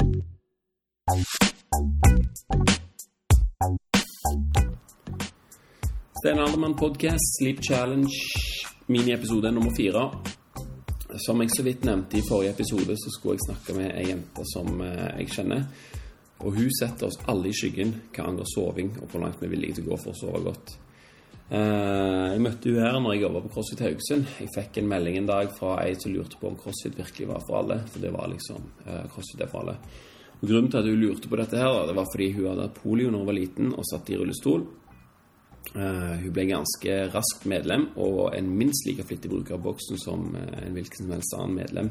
Sten 0.00 0.24
Aldermann 6.38 6.76
podcast, 6.76 7.38
Sleep 7.38 7.62
Challenge, 7.62 8.08
miniepisode 8.86 9.52
nummer 9.52 9.70
fire. 9.76 10.10
Som 11.26 11.40
jeg 11.40 11.50
så 11.50 11.62
vidt 11.62 11.84
nevnte 11.84 12.18
i 12.18 12.22
forrige 12.28 12.50
episode, 12.50 12.96
så 12.96 13.10
skulle 13.12 13.36
jeg 13.36 13.40
snakke 13.48 13.72
med 13.76 13.90
ei 13.92 14.08
jente 14.08 14.42
som 14.54 14.80
eh, 14.80 15.20
jeg 15.20 15.28
kjenner. 15.34 15.62
Og 16.38 16.50
hun 16.56 16.70
setter 16.80 17.06
oss 17.10 17.20
alle 17.28 17.48
i 17.50 17.58
skyggen 17.60 17.92
hva 18.14 18.22
angår 18.30 18.48
soving, 18.54 18.90
og 19.02 19.06
hvor 19.10 19.20
langt 19.26 19.40
vi 19.42 19.46
er 19.50 19.52
villige 19.52 19.74
til 19.80 19.84
å 19.84 19.90
gå 19.92 19.96
for 20.00 20.10
å 20.14 20.20
sove 20.22 20.40
godt. 20.48 20.66
Eh, 21.50 22.26
jeg 22.30 22.42
møtte 22.44 22.70
hun 22.70 22.78
her 22.78 22.96
når 23.02 23.16
jeg 23.16 23.24
jobba 23.24 23.40
på 23.42 23.50
CrossFit 23.56 23.82
Haugesund. 23.82 24.28
Jeg 24.38 24.52
fikk 24.54 24.78
en 24.78 24.90
melding 24.90 25.16
en 25.18 25.30
dag 25.32 25.50
fra 25.56 25.80
ei 25.82 25.96
som 25.98 26.12
lurte 26.14 26.38
på 26.38 26.46
om 26.46 26.58
CrossFit 26.58 26.98
virkelig 26.98 27.26
var 27.32 27.42
for 27.46 27.58
alle. 27.60 27.80
For 27.90 28.04
det 28.04 28.12
var 28.14 28.30
liksom 28.30 28.68
eh, 28.86 29.08
CrossFit 29.10 29.42
er 29.42 29.50
for 29.50 29.64
alle. 29.64 29.74
Og 30.40 30.44
Grunnen 30.46 30.70
til 30.70 30.78
at 30.80 30.86
hun 30.86 31.02
lurte 31.02 31.30
på 31.30 31.40
dette, 31.40 31.58
her, 31.58 31.80
det 31.88 31.96
var 31.98 32.06
fordi 32.12 32.30
hun 32.36 32.46
hadde 32.52 32.70
polio 32.78 33.10
når 33.10 33.24
hun 33.24 33.30
var 33.32 33.38
liten 33.40 33.74
og 33.74 33.88
satt 33.90 34.12
i 34.12 34.20
rullestol. 34.20 34.68
Uh, 35.74 36.16
hun 36.22 36.32
ble 36.32 36.46
ganske 36.48 36.94
raskt 37.12 37.44
medlem, 37.50 37.90
og 38.00 38.32
en 38.32 38.48
minst 38.56 38.86
like 38.88 39.04
flittig 39.06 39.28
bruker 39.30 39.58
av 39.58 39.66
boksen 39.66 40.00
som 40.00 40.30
en 40.32 40.72
hvilken 40.72 41.04
som 41.04 41.12
helst 41.12 41.34
annen 41.36 41.58
medlem. 41.58 41.90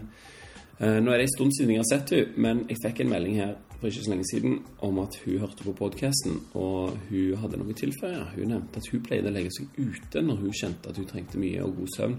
Uh, 0.80 1.00
nå 1.04 1.12
er 1.12 1.20
det 1.20 1.28
en 1.28 1.36
stund 1.36 1.56
siden 1.58 1.74
jeg 1.76 1.84
har 1.84 1.90
sett 1.90 2.14
henne, 2.16 2.36
men 2.40 2.64
jeg 2.72 2.80
fikk 2.84 3.04
en 3.04 3.12
melding 3.12 3.40
her 3.42 3.58
for 3.80 3.88
ikke 3.88 4.04
så 4.04 4.12
lenge 4.12 4.28
siden 4.28 4.58
om 4.84 5.00
at 5.00 5.16
hun 5.24 5.40
hørte 5.40 5.64
på 5.64 5.76
podkasten, 5.76 6.40
og 6.60 6.98
hun 7.10 7.38
hadde 7.40 7.60
noe 7.62 7.76
tilføye. 7.78 8.26
Hun 8.36 8.52
nevnte 8.52 8.82
at 8.82 8.90
hun 8.92 9.04
pleide 9.04 9.32
å 9.32 9.36
legge 9.36 9.54
seg 9.55 9.78
ute 9.80 10.24
når 10.24 10.42
hun 10.42 10.55
kjente 10.55 10.92
at 10.92 11.00
hun 11.00 11.08
trengte 11.08 11.40
mye 11.40 11.64
og 11.64 11.78
god 11.80 11.94
søvn. 11.96 12.18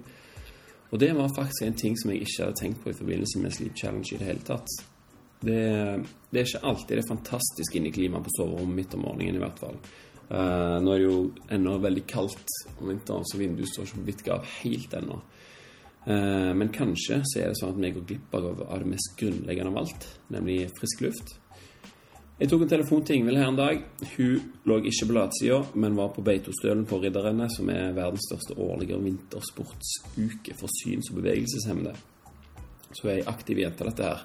Og 0.91 0.99
det 0.99 1.11
var 1.15 1.35
faktisk 1.37 1.67
en 1.67 1.77
ting 1.79 1.99
som 2.01 2.11
jeg 2.11 2.25
ikke 2.25 2.47
hadde 2.47 2.59
tenkt 2.59 2.81
på 2.83 2.91
i 2.91 2.97
forbindelse 2.97 3.43
med 3.43 3.55
Sleep 3.55 3.77
Challenge 3.79 4.09
i 4.09 4.19
det 4.19 4.31
hele 4.31 4.47
tatt. 4.47 4.73
Det, 5.41 5.61
det 6.31 6.41
er 6.41 6.49
ikke 6.49 6.67
alltid 6.73 6.97
det 6.99 7.09
fantastiske 7.09 7.79
inneklimaet 7.79 8.27
på 8.27 8.33
soverommet 8.39 8.81
midt 8.81 8.97
om 8.97 9.05
morgenen, 9.07 9.39
i 9.39 9.45
hvert 9.45 9.61
fall. 9.61 9.79
Uh, 10.31 10.79
nå 10.83 10.93
er 10.95 11.01
det 11.01 11.07
jo 11.07 11.21
ennå 11.57 11.77
veldig 11.83 12.03
kaldt 12.11 12.57
om 12.77 12.91
vinteren, 12.91 13.25
så 13.27 13.39
vinduet 13.41 13.71
står 13.71 13.89
ikke 13.89 14.01
på 14.01 14.09
vidt 14.09 14.27
gap 14.27 14.51
helt 14.61 14.97
ennå. 14.99 15.21
Uh, 16.07 16.51
men 16.57 16.73
kanskje 16.73 17.21
så 17.29 17.43
er 17.43 17.51
det 17.51 17.59
sånn 17.61 17.75
at 17.75 17.83
vi 17.83 17.93
går 17.97 18.07
glipp 18.09 18.37
av 18.39 18.51
det 18.57 18.89
mest 18.89 19.13
grunnleggende 19.21 19.73
av 19.75 19.83
alt, 19.83 20.07
nemlig 20.33 20.63
frisk 20.79 21.05
luft. 21.05 21.35
Jeg 22.41 22.49
tok 22.49 22.63
en 22.65 22.71
telefon 22.73 23.03
til 23.05 23.19
Ingvild 23.19 23.37
her 23.37 23.51
en 23.51 23.59
dag. 23.59 23.83
Hun 24.15 24.53
lå 24.65 24.79
ikke 24.89 25.11
på 25.11 25.13
latsida, 25.13 25.59
men 25.77 25.99
var 25.99 26.15
på 26.15 26.23
Beitostølen 26.25 26.87
på 26.89 26.97
Ridderrennet, 27.03 27.53
som 27.53 27.69
er 27.69 27.93
verdens 27.93 28.25
største 28.31 28.57
årlige 28.57 28.97
vintersportsuke 28.97 30.57
for 30.57 30.73
syns- 30.79 31.11
og 31.13 31.19
bevegelseshemmede. 31.19 31.93
Så 32.95 33.03
hun 33.03 33.11
er 33.13 33.19
ei 33.19 33.27
aktiv 33.29 33.61
jente, 33.61 33.85
dette 33.85 34.09
her. 34.09 34.25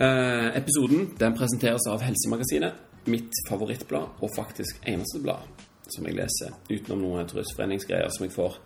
Eh, 0.00 0.46
episoden 0.62 1.10
den 1.20 1.36
presenteres 1.36 1.84
av 1.92 2.00
Helsemagasinet 2.00 3.04
mitt 3.12 3.36
favorittblad, 3.50 4.16
og 4.24 4.32
faktisk 4.32 4.80
eneste 4.88 5.20
blad 5.20 5.44
som 5.92 6.08
jeg 6.08 6.16
leser, 6.16 6.56
utenom 6.70 7.04
noen 7.04 7.28
turistforeningsgreier 7.28 8.08
som 8.16 8.24
jeg 8.24 8.32
får. 8.32 8.56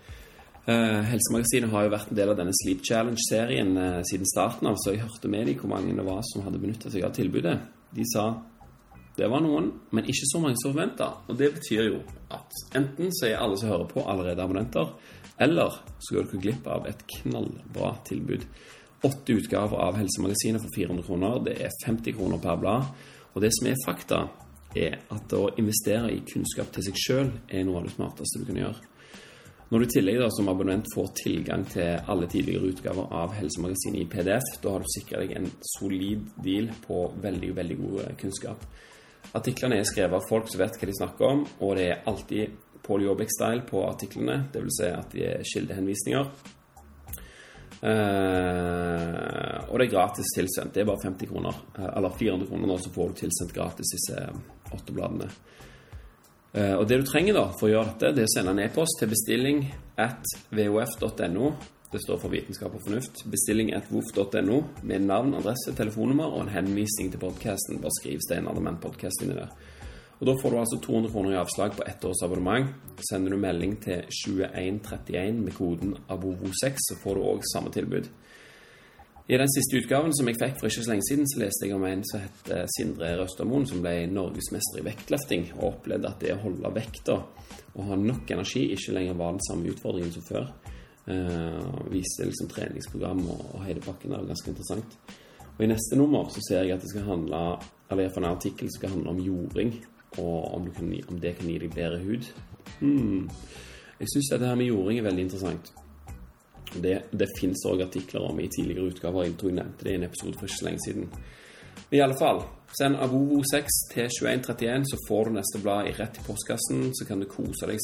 Uh, 0.65 1.03
Helsemagasinet 1.05 1.69
har 1.75 1.85
jo 1.85 1.93
vært 1.93 2.13
en 2.13 2.17
del 2.17 2.31
av 2.33 2.39
denne 2.39 2.55
Sleep 2.57 2.81
Challenge-serien 2.89 3.75
uh, 3.77 4.01
siden 4.09 4.29
starten 4.31 4.71
av, 4.71 4.79
så 4.81 4.95
jeg 4.95 5.03
hørte 5.05 5.29
med 5.29 5.51
dem 5.51 5.59
hvor 5.61 5.75
mange 5.75 5.93
det 5.93 6.07
var 6.07 6.23
som 6.25 6.47
hadde 6.47 6.61
benyttet 6.63 6.95
seg 6.95 7.05
av 7.05 7.13
tilbudet. 7.17 7.59
De 7.95 8.07
sa 8.09 8.31
det 9.15 9.29
var 9.31 9.45
noen, 9.45 9.69
men 9.95 10.09
ikke 10.11 10.27
så 10.27 10.41
mange 10.43 10.59
som 10.59 10.73
forventa. 10.73 11.11
Og 11.31 11.37
det 11.39 11.53
betyr 11.55 11.85
jo 11.87 11.99
at 12.35 12.57
enten 12.75 13.13
så 13.15 13.29
er 13.29 13.43
alle 13.43 13.59
som 13.61 13.71
hører 13.71 13.87
på, 13.93 14.03
allerede 14.03 14.43
abonnenter, 14.43 14.89
eller 15.45 15.77
så 16.03 16.17
går 16.17 16.27
dere 16.31 16.41
glipp 16.43 16.67
av 16.71 16.89
et 16.91 17.05
knallbra 17.13 17.93
tilbud. 18.09 18.47
Åtte 19.05 19.37
utgaver 19.37 19.85
av 19.85 20.01
Helsemagasinet 20.01 20.65
for 20.65 20.75
400 20.75 21.07
kroner. 21.07 21.39
Det 21.47 21.55
er 21.63 21.77
50 21.85 22.17
kroner 22.17 22.43
per 22.43 22.59
blad. 22.59 22.89
Og 23.35 23.45
det 23.45 23.53
som 23.55 23.69
er 23.71 23.79
fakta, 23.85 24.25
er 24.75 24.99
at 25.15 25.37
å 25.37 25.45
investere 25.61 26.11
i 26.11 26.25
kunnskap 26.27 26.73
til 26.75 26.89
seg 26.89 26.99
sjøl 26.99 27.31
er 27.47 27.63
noe 27.67 27.79
av 27.79 27.87
det 27.87 27.95
smarteste 27.95 28.43
du 28.43 28.49
kan 28.49 28.59
gjøre. 28.65 28.94
Når 29.75 29.83
du 29.83 29.85
i 29.89 29.91
tillegg 29.91 30.21
da, 30.23 30.27
som 30.31 30.47
abonnent 30.53 30.87
får 30.95 31.09
tilgang 31.19 31.65
til 31.67 31.97
alle 32.07 32.29
tidligere 32.31 32.69
utgaver 32.71 33.09
av 33.11 33.33
Helsemagasinet 33.35 34.05
i 34.05 34.07
PDF, 34.07 34.53
da 34.63 34.71
har 34.71 34.85
du 34.85 34.93
sikra 34.93 35.23
deg 35.25 35.33
en 35.35 35.49
solid 35.67 36.29
deal 36.45 36.69
på 36.85 37.01
veldig, 37.25 37.49
veldig 37.57 37.79
god 37.81 38.13
kunnskap. 38.21 38.63
Artiklene 39.35 39.81
er 39.81 39.89
skrevet 39.89 40.15
av 40.21 40.29
folk 40.31 40.47
som 40.47 40.63
vet 40.63 40.79
hva 40.79 40.87
de 40.87 40.95
snakker 41.01 41.27
om, 41.27 41.43
og 41.59 41.75
det 41.75 41.89
er 41.89 42.07
alltid 42.07 42.55
Paul 42.87 43.03
Jobbik-style 43.03 43.67
på 43.67 43.83
artiklene. 43.89 44.45
Dvs. 44.55 44.79
Si 44.79 44.93
at 44.95 45.11
de 45.17 45.27
er 45.33 45.43
kildehenvisninger. 45.51 46.31
Uh, 47.83 49.59
og 49.67 49.75
det 49.75 49.89
er 49.89 49.91
gratis 49.91 50.31
tilsendt. 50.39 50.79
Det 50.79 50.85
er 50.85 50.91
bare 50.93 51.03
50 51.03 51.35
kroner. 51.35 51.59
Uh, 51.75 51.91
eller 51.97 52.15
400 52.15 52.47
kroner 52.53 52.71
nå, 52.71 52.79
så 52.79 52.95
får 52.95 53.11
du 53.11 53.23
tilsendt 53.25 53.59
gratis 53.59 53.97
disse 53.99 54.23
åtte 54.71 54.95
bladene. 54.95 55.33
Uh, 56.55 56.77
og 56.79 56.89
det 56.89 57.01
du 57.03 57.07
trenger 57.09 57.35
da 57.35 57.49
for 57.59 57.67
å 57.67 57.73
gjøre 57.73 57.95
dette, 57.95 58.13
det 58.15 58.25
er 58.25 58.31
å 58.31 58.35
sende 58.37 58.55
en 58.55 58.63
e-post 58.63 59.01
til 59.01 59.11
bestilling 59.11 59.65
at 59.99 60.23
vof.no. 60.55 61.55
Det 61.95 62.01
står 62.03 62.19
for 62.19 62.31
Vitenskap 62.31 62.75
og 62.75 62.83
fornuft. 62.83 63.23
Bestilling 63.31 63.73
at 63.75 63.91
vof.no 63.91 64.61
med 64.83 65.07
navn, 65.07 65.37
adresse, 65.39 65.75
telefonnummer 65.79 66.31
og 66.31 66.45
en 66.45 66.55
henvisning 66.55 67.13
til 67.13 67.23
podkasten. 67.23 67.79
Bare 67.83 67.95
skriv 68.01 68.23
Stein 68.23 68.49
Aldermann 68.51 68.81
podkast 68.83 69.23
inni 69.23 69.37
der. 69.39 69.53
Og 70.21 70.27
Da 70.27 70.35
får 70.41 70.51
du 70.51 70.59
altså 70.59 70.81
200 70.83 71.13
kroner 71.13 71.33
i 71.35 71.39
avslag 71.39 71.77
på 71.77 71.87
ett 71.87 72.05
års 72.05 72.23
abonnement. 72.23 72.71
Sender 73.11 73.31
du 73.31 73.37
melding 73.37 73.77
til 73.83 74.03
2131 74.25 75.43
med 75.43 75.55
koden 75.55 75.97
ABOVO6, 76.09 76.79
så 76.89 76.99
får 77.03 77.15
du 77.15 77.27
òg 77.31 77.47
samme 77.53 77.71
tilbud. 77.75 78.09
I 79.25 79.39
den 79.41 79.49
siste 79.49 79.79
utgaven 79.81 80.13
som 80.13 80.29
jeg 80.29 80.37
fikk 80.37 80.59
for 80.61 80.69
ikke 80.69 80.85
så 80.85 80.91
lenge 80.93 81.07
siden, 81.09 81.29
så 81.31 81.39
leste 81.41 81.65
jeg 81.65 81.73
om 81.73 81.85
en 81.89 82.03
som 82.05 82.21
het 82.21 82.51
eh, 82.53 82.67
Sindre 82.75 83.15
Røstermoen, 83.17 83.65
som 83.65 83.81
ble 83.81 83.95
norgesmester 84.13 84.83
i 84.83 84.85
vektløfting, 84.85 85.47
og 85.57 85.71
opplevde 85.71 86.11
at 86.11 86.21
det 86.21 86.35
å 86.35 86.43
holde 86.43 86.73
vekta 86.77 87.17
og 87.75 87.89
ha 87.89 87.97
nok 87.99 88.31
energi 88.31 88.67
ikke 88.75 88.93
lenger 88.95 89.17
var 89.19 89.33
den 89.33 89.47
samme 89.47 89.73
utfordringen 89.73 90.13
som 90.15 90.27
før. 90.29 90.51
Uh, 91.05 91.89
viste 91.93 92.25
liksom 92.25 92.49
treningsprogram 92.49 93.19
og, 93.29 93.41
og 93.57 93.65
hele 93.67 93.83
pakken. 93.85 94.13
Det 94.13 94.21
var 94.21 94.29
ganske 94.31 94.53
interessant. 94.53 94.95
Og 95.55 95.65
I 95.65 95.69
neste 95.69 95.99
nummer 95.99 96.31
så 96.33 96.41
ser 96.45 96.65
jeg 96.65 96.77
at 96.77 96.85
det 96.85 96.93
skal 96.93 97.09
handle 97.09 97.41
eller 97.91 98.07
iallfall 98.07 98.25
en 98.25 98.31
artikkel 98.31 98.71
som 98.71 98.79
skal 98.79 98.95
handle 98.95 99.13
om 99.13 99.21
jording 99.21 99.75
og 100.23 100.55
om, 100.55 100.69
kan, 100.73 100.93
om, 101.09 101.19
det 101.21 101.35
kan 101.39 101.51
gi 101.51 101.59
deg 101.61 101.75
bedre 101.75 102.01
hud. 102.05 102.29
Hmm. 102.79 103.27
Jeg 103.99 104.13
syns 104.13 104.31
det 104.33 104.49
her 104.49 104.59
med 104.59 104.71
jording 104.71 105.01
er 105.01 105.09
veldig 105.09 105.27
interessant. 105.27 105.73
Det, 106.83 106.97
det 107.13 107.29
fins 107.39 107.63
òg 107.71 107.85
artikler 107.85 108.27
om 108.27 108.41
i 108.41 108.49
tidligere 108.51 108.91
utgaver. 108.91 109.29
Jeg 109.29 109.39
tror 109.39 109.53
jeg 109.53 109.59
nevnte 109.61 109.87
det 109.87 109.93
i 109.93 109.99
en 110.01 110.07
episode 110.09 110.39
for 110.39 110.49
ikke 110.49 110.61
så 110.61 110.69
lenge 110.69 110.85
siden. 110.87 111.09
I 111.95 112.01
alle 112.01 112.17
fall, 112.19 112.43
send 112.79 112.97
Abovo 112.97 113.43
6 113.51 113.79
til 113.93 114.09
2131, 114.11 114.85
så 114.91 114.97
får 115.09 115.25
du 115.25 115.31
neste 115.37 115.61
blad 115.63 115.87
i 115.87 115.95
rett 115.99 116.19
i 116.19 116.27
postkassen. 116.27 116.91
Så 116.97 117.07
kan 117.07 117.21
du 117.23 117.27
kose 117.31 117.69
deg 117.71 117.79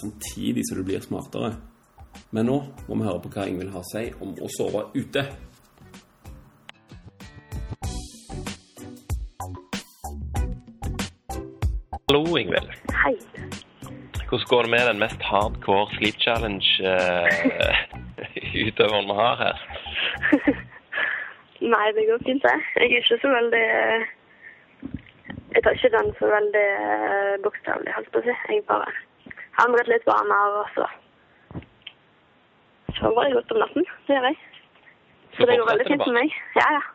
samtidig 0.00 0.62
som 0.68 0.76
du 0.80 0.84
blir 0.84 1.00
smartere. 1.04 1.54
Men 2.30 2.48
nå 2.50 2.58
må 2.88 2.98
vi 2.98 3.06
høre 3.06 3.22
på 3.24 3.32
hva 3.32 3.46
Ingvild 3.48 3.72
har 3.72 3.84
å 3.84 3.90
si 3.92 4.04
om 4.20 4.34
å 4.36 4.48
sove 4.56 4.80
ute. 4.96 5.22
Hallo, 12.08 12.22
Ingvild. 12.40 12.68
Hei. 13.04 13.16
Hvordan 14.28 14.48
går 14.48 14.62
det 14.62 14.70
med 14.70 14.84
den 14.90 14.98
mest 15.00 15.20
hardcore 15.24 15.88
sleep 15.96 16.16
challenge-utøveren 16.20 17.97
uh, 18.66 18.98
vi 19.08 19.16
har 19.20 19.36
her? 19.42 19.56
Nei, 21.74 21.86
det 21.96 22.06
går 22.08 22.24
fint, 22.26 22.42
det. 22.42 22.56
Jeg 22.76 22.92
er 22.92 23.02
ikke 23.02 23.18
så 23.22 23.30
veldig 23.32 23.66
Jeg 25.54 25.62
tar 25.64 25.78
ikke 25.78 25.94
den 25.96 26.12
så 26.18 26.30
veldig 26.30 26.66
uh, 26.82 27.34
bokstavelig, 27.46 27.94
holdt 27.96 28.12
på 28.12 28.22
å 28.22 28.26
si. 28.28 28.36
Jeg 28.52 28.66
bare 28.68 28.92
hamret 29.58 29.90
litt 29.90 30.06
vaner, 30.06 30.60
og 30.60 30.70
så 30.76 30.86
sover 33.00 33.26
jeg 33.26 33.38
godt 33.38 33.56
om 33.56 33.64
natten. 33.64 33.90
Det 34.06 34.14
gjør 34.14 34.30
jeg. 34.30 34.38
Så, 35.32 35.42
så 35.42 35.50
det 35.50 35.58
går 35.58 35.72
veldig 35.72 35.90
fint 35.90 36.06
for 36.06 36.16
meg. 36.16 36.38
Ja, 36.58 36.70
ja. 36.78 36.86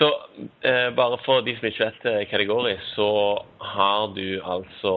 Så 0.00 0.08
eh, 0.64 0.94
bare 0.96 1.18
for 1.26 1.42
de 1.44 1.52
som 1.58 1.66
ikke 1.68 1.84
vet 1.90 2.06
eh, 2.08 2.22
hva 2.24 2.38
det 2.40 2.48
går 2.48 2.68
i, 2.70 2.76
så 2.94 3.08
har 3.74 4.14
du 4.16 4.40
altså 4.40 4.94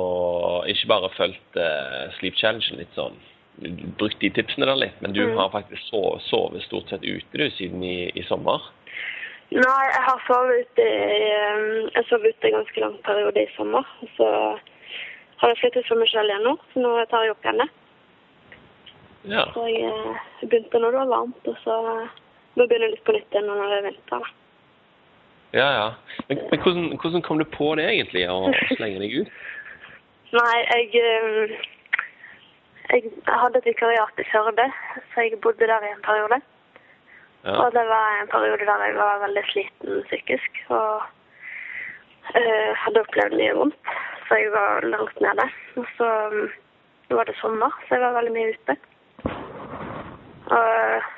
ikke 0.71 0.87
bare 0.93 1.09
fulgt 1.17 1.59
eh, 1.59 2.05
Sleep 2.19 2.37
Challengen 2.39 2.79
litt 2.79 2.93
sånn 2.95 3.17
Brukt 3.99 4.19
de 4.19 4.31
tipsene 4.33 4.65
der 4.65 4.79
litt, 4.79 5.01
men 5.03 5.13
du 5.13 5.21
mm. 5.27 5.35
har 5.37 5.51
faktisk 5.53 5.83
sovet, 5.91 6.23
sovet 6.25 6.63
stort 6.65 6.89
sett 6.89 7.03
ute 7.05 7.37
du 7.37 7.45
siden 7.53 7.83
i, 7.85 8.09
i, 8.17 8.23
sommer? 8.25 8.65
Nei, 9.53 9.83
jeg 9.93 10.03
har 10.07 10.23
sovet 10.25 10.63
ute 10.65 10.87
i 10.89 11.27
Jeg 11.93 12.05
sov 12.09 12.25
ute 12.25 12.49
en 12.49 12.57
ganske 12.57 12.81
lang 12.81 12.95
periode 13.05 13.43
i 13.43 13.51
sommer. 13.53 13.89
Så 14.17 14.27
har 15.43 15.53
jeg 15.53 15.59
flyttet 15.61 15.87
for 15.89 16.01
meg 16.01 16.09
selv 16.09 16.31
igjen 16.31 16.47
nå, 16.47 16.55
så 16.73 16.81
nå 16.81 16.93
tar 17.11 17.27
jeg 17.27 17.35
opp 17.35 17.45
igjen 17.45 17.61
det. 17.61 17.69
Ja. 19.31 19.45
Så 19.55 19.67
jeg 19.69 20.47
begynte 20.49 20.81
når 20.81 20.95
det 20.95 21.03
var 21.03 21.11
varmt, 21.13 21.51
og 21.51 21.59
så 21.63 21.75
må 22.55 22.65
jeg 22.65 22.71
begynne 22.71 22.89
litt 22.95 23.05
på 23.05 23.15
nytt 23.15 23.35
igjen 23.35 23.51
når 23.51 23.61
det 23.63 23.77
er 23.77 23.85
vinter. 23.89 24.25
da. 24.25 24.39
Ja, 25.53 25.67
ja. 25.77 25.87
Men, 26.27 26.41
men 26.49 26.59
hvordan, 26.65 26.85
hvordan, 26.97 27.21
kom 27.21 27.37
du 27.37 27.45
på 27.45 27.69
det 27.77 27.85
egentlig, 27.85 28.25
å 28.25 28.49
slenge 28.73 29.03
deg 29.03 29.19
ut? 29.21 29.33
Nei, 30.39 30.55
jeg, 30.65 30.87
eh, 30.97 31.67
jeg 32.91 33.11
hadde 33.27 33.57
et 33.57 33.69
vikariat 33.71 34.19
i 34.19 34.25
Førde, 34.31 34.65
så 35.13 35.25
jeg 35.25 35.39
bodde 35.41 35.67
der 35.71 35.85
i 35.85 35.91
en 35.93 36.03
periode. 36.03 36.39
Ja. 37.43 37.55
Og 37.63 37.71
det 37.75 37.85
var 37.87 38.07
en 38.21 38.31
periode 38.31 38.65
der 38.69 38.83
jeg 38.87 38.95
var 38.95 39.23
veldig 39.25 39.43
sliten 39.51 40.03
psykisk 40.09 40.59
og 40.69 41.01
uh, 42.35 42.71
hadde 42.83 43.03
opplevd 43.03 43.35
mye 43.39 43.55
vondt. 43.59 43.95
Så 44.27 44.39
jeg 44.39 44.51
var 44.51 44.85
langt 44.95 45.21
nede. 45.21 45.47
Og 45.75 45.85
så 45.97 46.09
um, 46.31 46.51
var 47.09 47.23
det 47.23 47.35
sommer, 47.41 47.71
så 47.87 47.95
jeg 47.95 48.03
var 48.03 48.17
veldig 48.19 48.33
mye 48.33 48.53
ute. 48.53 48.77
Og 50.53 50.69
eh, 50.75 51.11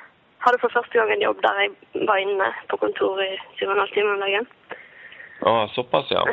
hadde 0.45 0.59
for 0.61 0.73
første 0.73 0.97
gang 0.97 1.11
en 1.11 1.21
jobb 1.21 1.39
der 1.43 1.61
jeg 1.61 1.69
var 2.09 2.17
inne 2.21 2.49
på 2.69 2.77
kontor 2.77 3.21
i 3.23 3.31
syv 3.57 3.69
og 3.69 3.73
en 3.75 3.83
halv 3.83 3.93
time 3.93 4.13
om 4.13 4.23
dagen. 4.25 4.47
Å, 5.41 5.53
såpass, 5.75 6.11
ja. 6.13 6.23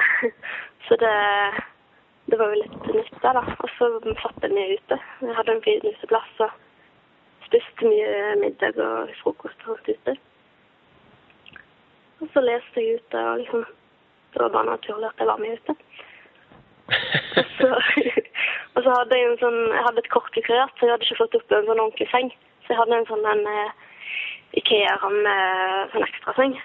Så 0.87 0.99
det, 1.01 1.15
det 2.31 2.39
var 2.39 2.53
jo 2.53 2.61
litt 2.63 2.87
nytt 2.95 3.17
der, 3.23 3.39
da. 3.39 3.43
Og 3.59 3.71
så 3.77 3.89
satt 4.23 4.45
jeg 4.45 4.55
mye 4.55 4.77
ute. 4.79 4.99
Jeg 5.23 5.37
hadde 5.39 5.55
en 5.57 5.65
fin 5.65 5.87
uteplass 5.89 6.45
og 6.47 6.55
spiste 7.47 7.89
mye 7.89 8.37
middag 8.41 8.79
og 8.81 9.11
frokost 9.23 9.67
og 9.67 9.75
alt 9.77 9.91
ute. 9.91 10.15
Og 12.23 12.31
så 12.33 12.43
leste 12.45 12.85
jeg 12.85 13.01
ute, 13.01 13.29
og 13.29 13.39
liksom 13.43 13.65
Det 14.33 14.41
var 14.41 14.49
bare 14.49 14.65
naturlig 14.65 15.07
at 15.07 15.19
jeg 15.19 15.27
var 15.27 15.37
med 15.37 15.59
ute. 15.59 15.75
Og 17.37 17.45
så, 17.57 17.69
og 18.75 18.83
så 18.83 18.95
hadde 18.97 19.19
jeg 19.19 19.27
en 19.29 19.41
sånn 19.43 19.61
Jeg 19.75 19.85
hadde 19.87 20.01
et 20.05 20.13
kort 20.15 20.37
vikariat, 20.37 20.73
så 20.79 20.87
jeg 20.87 20.95
hadde 20.95 21.09
ikke 21.09 21.21
fått 21.21 21.37
opp 21.37 21.53
en 21.53 21.69
sånn 21.69 21.83
ordentlig 21.85 22.09
seng. 22.15 22.33
Så 22.63 22.73
jeg 22.73 22.81
hadde 22.81 22.97
en 22.97 23.11
sånn 23.11 23.29
en 23.29 23.45
eh, 23.51 23.75
Ikea-ramme, 24.63 25.35
sånn 25.93 26.07
ekstraseng 26.07 26.57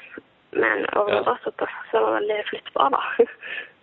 med 0.56 0.70
en 0.70 0.88
overdrass 1.00 1.50
oppe. 1.50 1.68
Så 1.90 1.98
det 1.98 2.06
var 2.06 2.16
veldig 2.22 2.40
flyttbar, 2.52 2.96
da. 2.96 3.28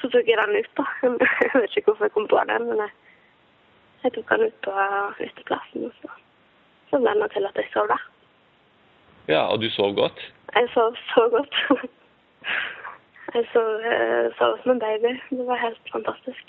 Så 0.00 0.08
tok 0.08 0.28
jeg 0.28 0.38
den 0.40 0.56
ut, 0.56 0.70
da. 0.78 0.86
Jeg 1.44 1.54
vet 1.54 1.76
ikke 1.76 1.90
hvorfor 1.90 2.08
jeg 2.08 2.14
kom 2.16 2.28
på 2.28 2.40
den, 2.48 2.68
men 2.70 2.78
jeg, 2.84 2.92
jeg 4.04 4.12
tok 4.14 4.30
den 4.32 4.46
ut 4.48 4.58
på 4.64 4.74
uteplassen. 5.20 5.88
Og 5.88 5.92
så, 6.00 6.14
så 6.90 7.00
ble 7.02 7.16
det 7.20 7.30
til 7.34 7.48
at 7.48 7.60
jeg 7.60 7.72
sov 7.74 7.90
der. 7.90 8.06
Ja, 9.28 9.42
Og 9.52 9.60
du 9.62 9.68
sov 9.70 9.94
godt? 9.94 10.20
Jeg 10.54 10.70
sov 10.74 10.96
så 11.14 11.28
godt. 11.36 11.58
Jeg 13.34 13.44
sov, 13.52 13.66
eh, 13.86 14.26
sov 14.38 14.56
som 14.62 14.72
en 14.72 14.80
baby. 14.82 15.12
Det 15.30 15.44
var 15.46 15.60
helt 15.62 15.90
fantastisk. 15.92 16.48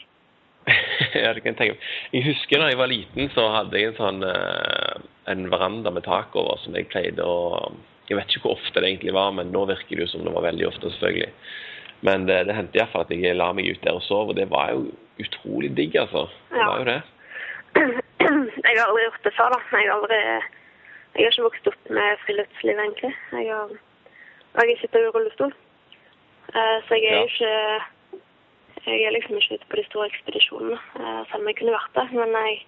ja, 1.24 1.34
det 1.34 1.44
kan 1.44 1.52
jeg 1.52 1.58
tenke 1.60 1.76
meg. 1.76 1.84
Jeg 2.14 2.26
husker 2.26 2.62
da 2.62 2.70
jeg 2.72 2.80
var 2.80 2.90
liten, 2.90 3.30
så 3.36 3.48
hadde 3.54 3.78
jeg 3.78 3.92
en 3.92 4.00
sånn 4.00 4.26
eh, 4.26 5.04
en 5.30 5.46
veranda 5.52 5.92
med 5.94 6.08
tak 6.08 6.34
over 6.38 6.58
som 6.64 6.78
jeg 6.78 6.90
pleide 6.90 7.26
å 7.26 7.72
Jeg 8.10 8.18
vet 8.18 8.34
ikke 8.34 8.44
hvor 8.44 8.58
ofte 8.58 8.82
det 8.82 8.90
egentlig 8.90 9.14
var, 9.16 9.30
men 9.32 9.54
nå 9.54 9.62
virker 9.70 9.96
det 9.96 10.04
jo 10.04 10.12
som 10.12 10.26
det 10.26 10.34
var 10.36 10.44
veldig 10.44 10.66
ofte, 10.68 10.90
selvfølgelig. 10.92 11.30
Men 12.02 12.26
det, 12.28 12.40
det 12.48 12.56
hendte 12.58 12.80
iallfall 12.80 13.06
at 13.06 13.12
jeg 13.14 13.36
la 13.38 13.52
meg 13.54 13.68
ut 13.70 13.84
der 13.86 13.94
og 14.00 14.02
sov, 14.06 14.30
og 14.32 14.36
det 14.40 14.48
var 14.50 14.72
jo 14.74 14.88
utrolig 15.22 15.70
digg, 15.78 15.96
altså. 16.02 16.28
Det 16.50 16.58
Ja. 16.58 16.68
var 16.70 16.80
jo 16.80 16.86
det. 16.92 17.02
Jeg 18.66 18.74
har 18.78 18.88
aldri 18.88 19.04
gjort 19.04 19.24
det 19.26 19.34
før, 19.38 19.50
da. 19.54 19.60
Jeg 19.78 19.88
har 19.90 19.96
aldri 19.98 20.18
Jeg 20.22 21.24
har 21.26 21.32
ikke 21.32 21.44
vokst 21.48 21.68
opp 21.68 21.90
med 21.90 22.18
friluftsliv, 22.26 22.78
egentlig. 22.80 23.14
Jeg 23.32 23.48
har, 23.54 23.72
og 24.54 24.68
jeg 24.70 24.78
sitter 24.82 25.00
i 25.06 25.12
rullestol. 25.16 25.54
Eh, 26.56 26.78
Så 26.88 26.94
jeg 26.96 27.06
er 27.12 27.18
jo 27.18 27.30
ikke 27.32 27.54
Jeg 28.86 29.04
er 29.06 29.12
liksom 29.14 29.36
ikke 29.38 29.54
ute 29.60 29.68
på 29.70 29.76
de 29.80 29.84
store 29.90 30.08
ekspedisjonene, 30.12 30.78
eh, 31.00 31.22
selv 31.30 31.42
om 31.42 31.48
jeg 31.48 31.58
kunne 31.60 31.76
vært 31.78 31.96
det. 32.00 32.08
Men 32.18 32.30
jeg 32.42 32.62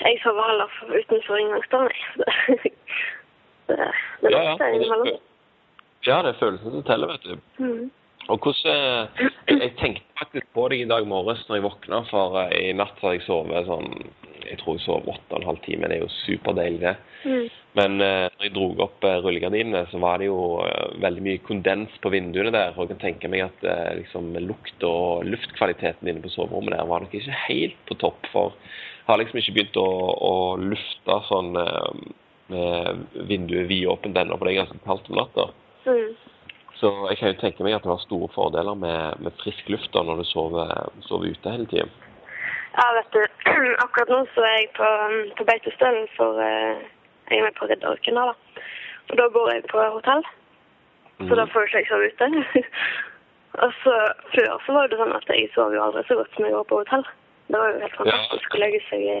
jeg 0.00 0.18
sover 0.22 0.44
heller 0.50 0.68
utenfor 1.00 1.36
inngangsdøren, 1.40 1.88
jeg. 1.94 2.06
Det, 2.16 2.66
det, 3.68 3.76
det 4.22 4.28
er 4.28 4.36
ja. 4.36 4.42
lett 4.52 4.60
og 4.60 4.74
innimellom. 4.74 5.06
det, 5.06 5.20
ja, 6.06 6.22
det 6.22 6.34
er 6.34 6.40
følelsen 6.40 6.74
som 6.74 6.84
teller, 6.86 7.14
vet 7.14 7.26
du. 7.26 7.62
Mm. 7.62 7.86
Og 8.32 8.42
hvordan 8.42 9.08
eh, 9.16 9.26
jeg, 9.52 9.74
tenkte 9.78 10.18
faktisk 10.18 10.48
på 10.56 10.66
deg 10.72 10.82
i 10.82 10.88
dag 10.90 11.06
morges 11.06 11.44
når 11.46 11.60
jeg 11.60 11.66
våkna, 11.66 12.00
for 12.10 12.40
eh, 12.42 12.70
i 12.70 12.72
natt 12.74 12.98
har 13.02 13.14
jeg 13.14 13.26
sovet 13.26 13.68
sånn 13.68 13.92
Jeg 14.46 14.58
tror 14.60 14.76
jeg 14.76 14.84
sov 14.84 15.06
åtte 15.10 15.32
og 15.34 15.40
en 15.40 15.48
halv 15.48 15.62
time. 15.64 15.88
Det 15.90 15.96
er 15.96 16.02
jo 16.04 16.10
superdeilig, 16.22 16.80
det. 16.82 16.96
Mm. 17.26 17.46
Men 17.78 17.96
eh, 18.02 18.26
når 18.30 18.46
jeg 18.46 18.54
dro 18.54 18.66
opp 18.84 19.06
eh, 19.06 19.18
rullegardinene, 19.24 19.84
så 19.90 20.00
var 20.02 20.22
det 20.22 20.28
jo 20.28 20.40
eh, 20.64 20.98
veldig 21.02 21.24
mye 21.26 21.42
kondens 21.46 21.96
på 22.02 22.12
vinduene 22.14 22.54
der. 22.54 22.74
Og 22.74 22.84
jeg 22.84 22.94
kan 22.94 23.02
tenke 23.08 23.30
meg 23.30 23.46
at 23.48 23.66
eh, 23.66 23.90
liksom 24.02 24.30
lukt- 24.46 24.86
og 24.86 25.26
luftkvaliteten 25.26 26.10
inne 26.10 26.22
på 26.22 26.32
soverommet 26.34 26.76
der 26.76 26.90
var 26.90 27.02
nok 27.02 27.14
ikke 27.18 27.40
helt 27.48 27.82
på 27.90 27.98
topp. 28.02 28.30
For 28.32 28.54
jeg 28.54 29.10
har 29.10 29.22
liksom 29.22 29.42
ikke 29.42 29.56
begynt 29.58 29.82
å, 29.82 29.90
å 30.30 30.34
lufte 30.62 31.20
sånn 31.30 31.52
eh, 31.62 31.90
med 32.54 33.22
vinduet 33.26 33.66
vidåpent 33.70 34.18
ennå, 34.18 34.38
for 34.38 34.46
det 34.46 34.54
er 34.54 34.62
ganske 34.64 34.82
kaldt 34.86 35.10
om 35.10 35.18
natta. 35.18 35.50
Mhm. 35.86 36.16
Så 36.76 36.90
jeg 37.08 37.16
kan 37.18 37.30
jo 37.32 37.40
tenke 37.40 37.64
meg 37.64 37.74
at 37.74 37.84
det 37.84 37.88
har 37.88 38.02
store 38.04 38.28
fordeler 38.34 38.74
med, 38.76 39.22
med 39.24 39.32
frisk 39.40 39.68
luft 39.72 39.94
da 39.94 40.02
når 40.04 40.20
du 40.20 40.24
sover, 40.28 40.90
sover 41.08 41.32
ute 41.32 41.54
hele 41.54 41.66
tiden. 41.72 41.92
Ja, 42.76 42.86
vet 42.98 43.14
du. 43.16 43.22
Akkurat 43.84 44.12
nå 44.12 44.18
så 44.34 44.44
er 44.44 44.56
jeg 44.58 44.68
på, 44.76 44.88
på 45.38 45.46
Beitostølen 45.48 46.08
for 46.16 46.42
eh, 46.44 46.84
Jeg 47.30 47.38
er 47.38 47.46
med 47.48 47.56
på 47.56 47.68
ridderuken 47.70 48.20
da. 48.20 48.26
Og 49.08 49.14
da 49.18 49.28
bor 49.32 49.48
jeg 49.52 49.64
på 49.70 49.80
hotell, 49.94 50.22
så 51.28 51.38
da 51.38 51.46
får 51.50 51.66
ikke 51.66 51.80
jeg 51.80 51.88
sove 51.88 52.10
ute. 52.10 52.28
og 53.64 53.72
så 53.82 53.94
Før 54.34 54.62
så 54.66 54.76
var 54.76 54.90
det 54.90 55.00
sånn 55.00 55.16
at 55.16 55.32
jeg 55.32 55.48
sov 55.54 55.74
jo 55.74 55.82
aldri 55.82 56.04
så 56.08 56.18
godt 56.20 56.34
som 56.36 56.44
jeg 56.44 56.56
var 56.58 56.68
på 56.68 56.80
hotell. 56.82 57.06
Det 57.48 57.60
var 57.62 57.72
jo 57.72 57.82
helt 57.84 57.98
fantastisk 58.02 58.54
å 58.54 58.62
legge 58.62 58.82
seg 58.90 59.04
i 59.06 59.18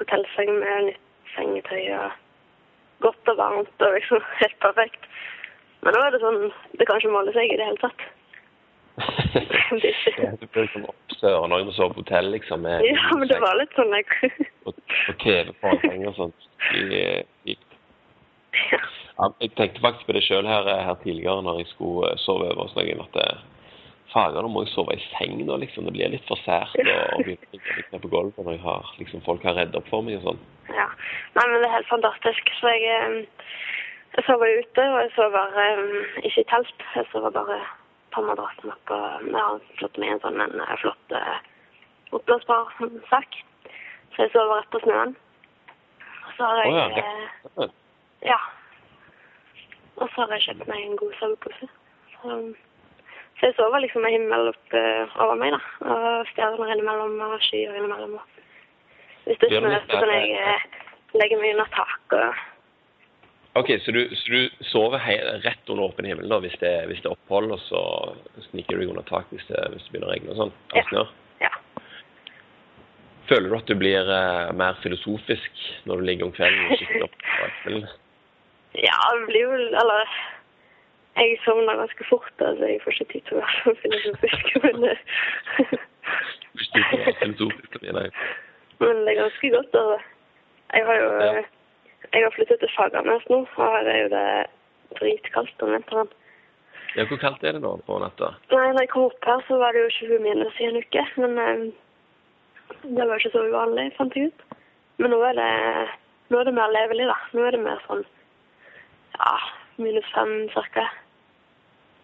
hotellseng 0.00 0.52
med 0.58 0.88
nytt 0.88 1.02
sengetøy 1.36 1.82
og 2.00 2.14
godt 3.04 3.30
og 3.32 3.38
varmt 3.38 3.84
og 3.86 3.96
liksom 3.98 4.24
helt 4.42 4.58
perfekt. 4.64 5.10
Men 5.86 5.94
nå 5.94 6.02
er 6.02 6.14
det 6.14 6.22
sånn 6.22 6.40
Det 6.80 6.86
kan 6.88 6.98
ikke 6.98 7.14
måle 7.14 7.34
seg 7.36 7.52
i 7.52 7.58
det 7.58 7.66
hele 7.68 7.78
tatt. 7.82 8.06
ja, 10.16 10.30
du 10.40 10.46
blir 10.48 10.64
liksom 10.64 10.86
oppsøren 10.88 11.52
når 11.52 11.66
du 11.68 11.72
sover 11.76 11.98
på 11.98 12.02
hotell, 12.02 12.30
liksom. 12.32 12.62
Med, 12.64 12.84
Ja, 12.88 13.10
men 13.12 13.28
det 13.30 13.38
var 13.42 13.58
litt 13.60 13.74
sånn 13.76 13.92
jeg 13.92 14.30
Og, 14.66 14.72
og 14.72 15.18
TV 15.20 15.52
på 15.60 15.74
seng 15.84 16.06
og 16.08 16.16
sånt. 16.16 16.46
I, 16.74 17.02
i, 17.52 17.58
ja. 18.72 18.80
ja, 18.80 19.28
jeg 19.44 19.52
tenkte 19.58 19.84
faktisk 19.84 20.08
på 20.08 20.16
det 20.16 20.24
sjøl 20.24 20.48
her, 20.48 20.70
her 20.88 20.96
tidligere 21.04 21.44
når 21.44 21.60
jeg 21.60 21.70
skulle 21.74 22.08
eh, 22.14 22.18
sove 22.24 22.48
over 22.48 22.64
hos 22.64 22.74
noen, 22.78 23.04
at 23.04 23.20
eh, 23.20 23.44
fager, 24.14 24.40
nå 24.40 24.50
må 24.50 24.64
jeg 24.64 24.72
sove 24.72 24.96
i 24.96 25.06
seng 25.12 25.36
nå, 25.44 25.60
liksom. 25.62 25.86
Det 25.86 25.94
blir 25.98 26.14
litt 26.16 26.26
for 26.26 26.40
sært 26.46 26.74
å 26.80 27.20
ligge 27.20 28.00
på 28.00 28.08
gulvet 28.08 28.48
når 28.48 28.58
har, 28.64 28.90
liksom, 28.98 29.22
folk 29.28 29.44
har 29.46 29.60
redd 29.60 29.76
opp 29.76 29.92
for 29.92 30.06
meg 30.06 30.18
og 30.22 30.30
sånn. 30.30 30.42
Ja. 30.72 30.88
Nei, 31.36 31.44
men 31.44 31.60
det 31.60 31.68
er 31.68 31.76
helt 31.76 31.92
fantastisk. 31.92 32.54
Så 32.58 32.72
jeg, 32.72 32.88
eh, 32.96 33.52
jeg 34.16 34.24
sover 34.24 34.46
ute, 34.60 34.84
og 34.92 35.00
jeg 35.02 35.10
sover 35.14 35.58
eh, 35.62 35.80
ikke 36.24 36.40
i 36.40 36.48
telt. 36.50 36.84
Jeg 36.94 37.06
sover 37.12 37.30
bare 37.30 37.58
på 38.14 38.22
madrassen 38.24 38.72
oppå 38.72 38.96
Jeg 39.26 39.36
har 39.36 39.58
slått 39.80 39.98
meg 40.00 40.14
en 40.14 40.22
sånn 40.24 40.40
en 40.40 40.62
flott 40.80 41.16
eh, 41.18 41.40
oppblåsbar 42.16 42.72
sak. 43.10 43.40
Så 44.14 44.24
jeg 44.24 44.32
sover 44.32 44.62
rett 44.62 44.70
på 44.72 44.80
snøen. 44.86 45.12
Og 46.00 46.30
så 46.38 46.48
har 46.48 46.62
jeg 46.62 46.78
ja, 46.78 46.86
eh, 47.66 47.74
Ja. 48.32 48.40
Og 49.96 50.08
så 50.14 50.24
har 50.24 50.32
jeg 50.36 50.46
kjøpt 50.48 50.72
meg 50.72 50.80
en 50.86 50.96
god 51.02 51.12
sovepose. 51.20 51.70
Så, 52.16 52.40
så 53.36 53.50
jeg 53.50 53.56
sover 53.60 53.84
liksom 53.84 54.04
med 54.04 54.16
himmel 54.16 54.50
opp 54.54 54.80
eh, 54.80 55.20
over 55.20 55.36
meg, 55.44 55.56
da. 55.56 55.92
Og 55.92 56.32
stjerner 56.32 56.72
innimellom 56.72 57.20
og 57.28 57.38
skyer 57.44 57.76
innimellom. 57.76 58.16
Og 58.16 59.28
hvis 59.28 59.40
det 59.44 59.52
snør, 59.52 59.80
så 59.90 60.00
kan 60.00 60.12
jeg 60.16 60.36
eh, 60.40 60.68
legge 61.20 61.40
meg 61.40 61.56
under 61.56 61.74
tak 61.76 62.16
og 62.16 62.44
OK, 63.56 63.70
så 63.84 63.92
du, 63.92 64.16
så 64.16 64.32
du 64.32 64.48
sover 64.60 64.98
rett 65.44 65.70
under 65.70 65.84
åpen 65.88 66.04
himmel 66.04 66.28
da, 66.28 66.38
hvis 66.44 66.56
det, 66.60 66.72
hvis 66.90 67.00
det 67.00 67.08
er 67.08 67.14
opphold, 67.16 67.54
og 67.56 67.60
så 67.64 67.80
sniker 68.50 68.76
du 68.76 68.82
deg 68.82 68.90
under 68.92 69.06
tak 69.08 69.30
hvis 69.32 69.46
det, 69.48 69.62
hvis 69.72 69.86
det 69.86 69.94
begynner 69.94 70.10
å 70.10 70.12
regne 70.12 70.34
og 70.34 70.40
sånn? 70.42 70.52
Ja. 70.76 71.04
Ja. 71.46 71.52
Føler 73.30 73.48
du 73.48 73.56
at 73.56 73.70
du 73.70 73.76
blir 73.80 74.12
eh, 74.12 74.52
mer 74.60 74.76
filosofisk 74.82 75.64
når 75.88 76.02
du 76.02 76.08
ligger 76.10 76.28
om 76.28 76.34
kvelden 76.36 76.68
og 76.68 76.82
kikker 76.82 77.06
opp 77.08 77.16
på 77.22 77.50
kvelden? 77.62 77.88
Ja, 78.76 79.00
det 79.16 79.24
blir 79.30 79.46
jo 79.46 79.56
Eller 79.56 80.16
jeg 81.16 81.38
sovner 81.46 81.80
ganske 81.80 82.04
fort, 82.10 82.32
altså 82.44 82.68
jeg 82.68 82.82
får 82.84 82.92
ikke 82.92 83.12
tid 83.14 83.22
til 83.28 83.38
å 83.38 83.40
være 83.40 83.56
så 83.64 83.72
filosofisk. 83.80 84.44
Men, 84.66 84.76
eh, 84.92 85.00
men 88.80 88.98
det 89.04 89.12
er 89.12 89.18
ganske 89.22 89.50
godt. 89.52 89.74
Altså. 89.80 89.96
Jeg 90.76 90.82
har 90.86 90.96
jo 91.00 91.08
Ja. 91.24 91.42
Jeg 92.12 92.24
har 92.24 92.34
flyttet 92.34 92.62
til 92.62 92.72
Fagernes 92.76 93.26
nå, 93.32 93.42
og 93.44 93.58
her 93.60 93.90
er 93.90 93.98
jo 94.04 94.12
det 94.14 94.28
dritkaldt 95.00 95.64
om 95.66 95.74
vinteren. 95.74 96.12
Ja, 96.96 97.04
hvor 97.04 97.20
kaldt 97.20 97.42
er 97.44 97.56
det 97.56 97.60
nå 97.60 97.74
på 97.84 97.98
natta? 98.00 98.32
Nei, 98.52 98.70
når 98.72 98.86
jeg 98.86 98.92
kom 98.92 99.08
opp 99.10 99.26
her, 99.28 99.42
så 99.48 99.58
var 99.60 99.76
det 99.76 99.82
jo 99.84 99.94
20 100.08 100.22
minus 100.24 100.60
i 100.60 100.68
en 100.68 100.78
uke. 100.80 101.02
Men 101.20 101.40
eh, 101.42 101.64
det 102.86 103.04
var 103.04 103.18
ikke 103.20 103.34
så 103.34 103.42
uvanlig, 103.50 103.90
fant 103.98 104.16
jeg 104.16 104.30
ut. 104.30 104.46
Men 105.02 105.12
nå 105.12 105.18
er 105.28 105.36
det, 105.36 105.50
nå 106.32 106.40
er 106.40 106.48
det 106.48 106.54
mer 106.56 106.72
levelig, 106.72 107.10
da. 107.10 107.18
Nå 107.36 107.44
er 107.44 107.56
det 107.56 107.64
mer 107.66 107.82
sånn 107.88 108.06
ja, 109.16 109.34
minus 109.82 110.08
fem 110.14 110.32
cirka. 110.54 110.86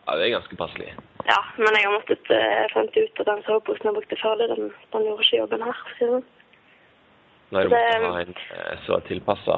Ja, 0.02 0.18
det 0.18 0.26
er 0.26 0.36
ganske 0.36 0.58
passelig. 0.60 0.92
Ja, 1.28 1.38
men 1.56 1.76
jeg 1.78 1.86
har 1.86 1.94
måttet 1.94 2.30
uh, 2.34 2.64
fant 2.74 2.96
ut 2.98 3.20
at 3.22 3.28
den 3.28 3.42
soveposen 3.46 3.88
jeg 3.88 3.96
brukte 3.96 4.18
før 4.20 4.40
det, 4.40 4.50
den, 4.52 4.72
den 4.92 5.04
gjorde 5.06 5.24
ikke 5.24 5.42
jobben 5.44 5.66
her. 5.68 5.82
sånn. 6.00 6.24
Når 7.52 7.62
du 7.62 7.68
Det- 7.68 8.00
måtte 8.00 8.12
ha 8.12 8.20
en 8.20 8.34
eh, 8.56 8.78
så 8.86 9.00
tilpassa 9.08 9.56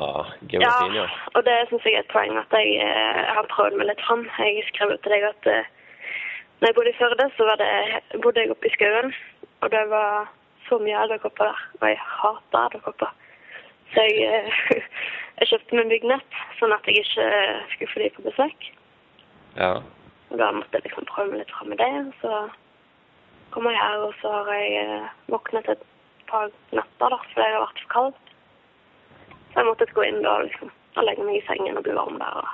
geografien, 0.50 0.94
ja. 0.94 1.02
Ja, 1.02 1.08
og 1.34 1.44
det 1.44 1.68
syns 1.68 1.84
jeg 1.84 1.94
er 1.94 2.02
et 2.02 2.14
poeng 2.14 2.38
at 2.38 2.50
jeg 2.50 2.66
jeg 2.74 3.34
har 3.36 3.46
prøvd 3.54 3.76
meg 3.78 3.86
litt 3.86 4.02
fram. 4.02 4.24
Jeg 4.38 4.64
skrev 4.66 4.98
til 4.98 5.12
deg 5.12 5.22
at 5.22 5.46
uh, 5.46 5.64
når 6.58 6.66
jeg 6.68 6.74
bodde 6.74 6.90
i 6.90 6.98
Førde, 6.98 7.30
så 7.36 7.44
var 7.44 7.56
det, 7.62 8.20
bodde 8.22 8.40
jeg 8.40 8.50
oppe 8.50 8.66
i 8.66 8.74
skauen. 8.74 9.14
Og 9.60 9.70
det 9.70 9.84
var 9.90 10.28
så 10.68 10.78
mye 10.78 11.04
edderkopper 11.04 11.44
der. 11.44 11.58
Og 11.80 11.88
jeg 11.88 11.98
hater 12.00 12.66
edderkopper. 12.66 13.14
Så 13.94 14.00
jeg, 14.00 14.14
eh, 14.26 14.82
jeg 15.38 15.48
kjøpte 15.48 15.76
meg 15.76 15.88
byggnett, 15.92 16.38
sånn 16.58 16.74
at 16.74 16.86
jeg 16.86 17.04
ikke 17.04 17.30
skulle 17.70 17.92
få 17.92 18.00
de 18.02 18.10
på 18.16 18.26
besøk. 18.26 18.70
Ja. 19.56 19.72
Og 20.30 20.38
da 20.38 20.50
måtte 20.50 20.80
jeg 20.80 20.88
liksom 20.88 21.06
prøve 21.06 21.30
meg 21.30 21.44
litt 21.44 21.54
fram 21.54 21.68
med 21.68 21.78
det. 21.78 21.92
Så 22.22 22.48
kommer 23.54 23.70
jeg 23.70 23.80
her, 23.86 23.98
og 24.08 24.14
så 24.22 24.32
har 24.40 24.54
jeg 24.58 24.70
eh, 24.82 25.10
våknet 25.30 25.68
et 25.68 25.90
par 26.34 26.50
netter 26.74 27.14
da, 27.14 27.20
fordi 27.30 27.40
det 27.40 27.54
har 27.54 27.64
vært 27.64 27.82
for 27.84 27.94
kald. 27.94 28.20
Så 29.52 29.60
jeg 29.60 29.68
måtte 29.70 29.88
gå 29.94 30.06
inn 30.08 30.20
da 30.24 30.34
liksom, 30.42 30.74
og 30.94 31.06
legge 31.06 31.26
meg 31.26 31.38
i 31.38 31.46
sengen 31.46 31.78
og 31.78 31.86
bli 31.86 31.94
varm 31.96 32.18
der. 32.20 32.42
Og. 32.42 32.52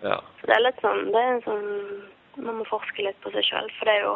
Ja. 0.00 0.18
Så 0.40 0.48
det 0.48 0.56
er 0.56 0.64
litt 0.64 0.80
sånn, 0.84 1.12
det 1.12 1.20
er 1.20 1.44
sånn 1.44 1.68
Man 2.40 2.60
må 2.60 2.64
forske 2.64 3.02
litt 3.04 3.18
på 3.20 3.32
seg 3.34 3.44
sjøl, 3.44 3.66
for 3.76 3.88
det 3.88 3.98
er 3.98 4.04
jo 4.06 4.12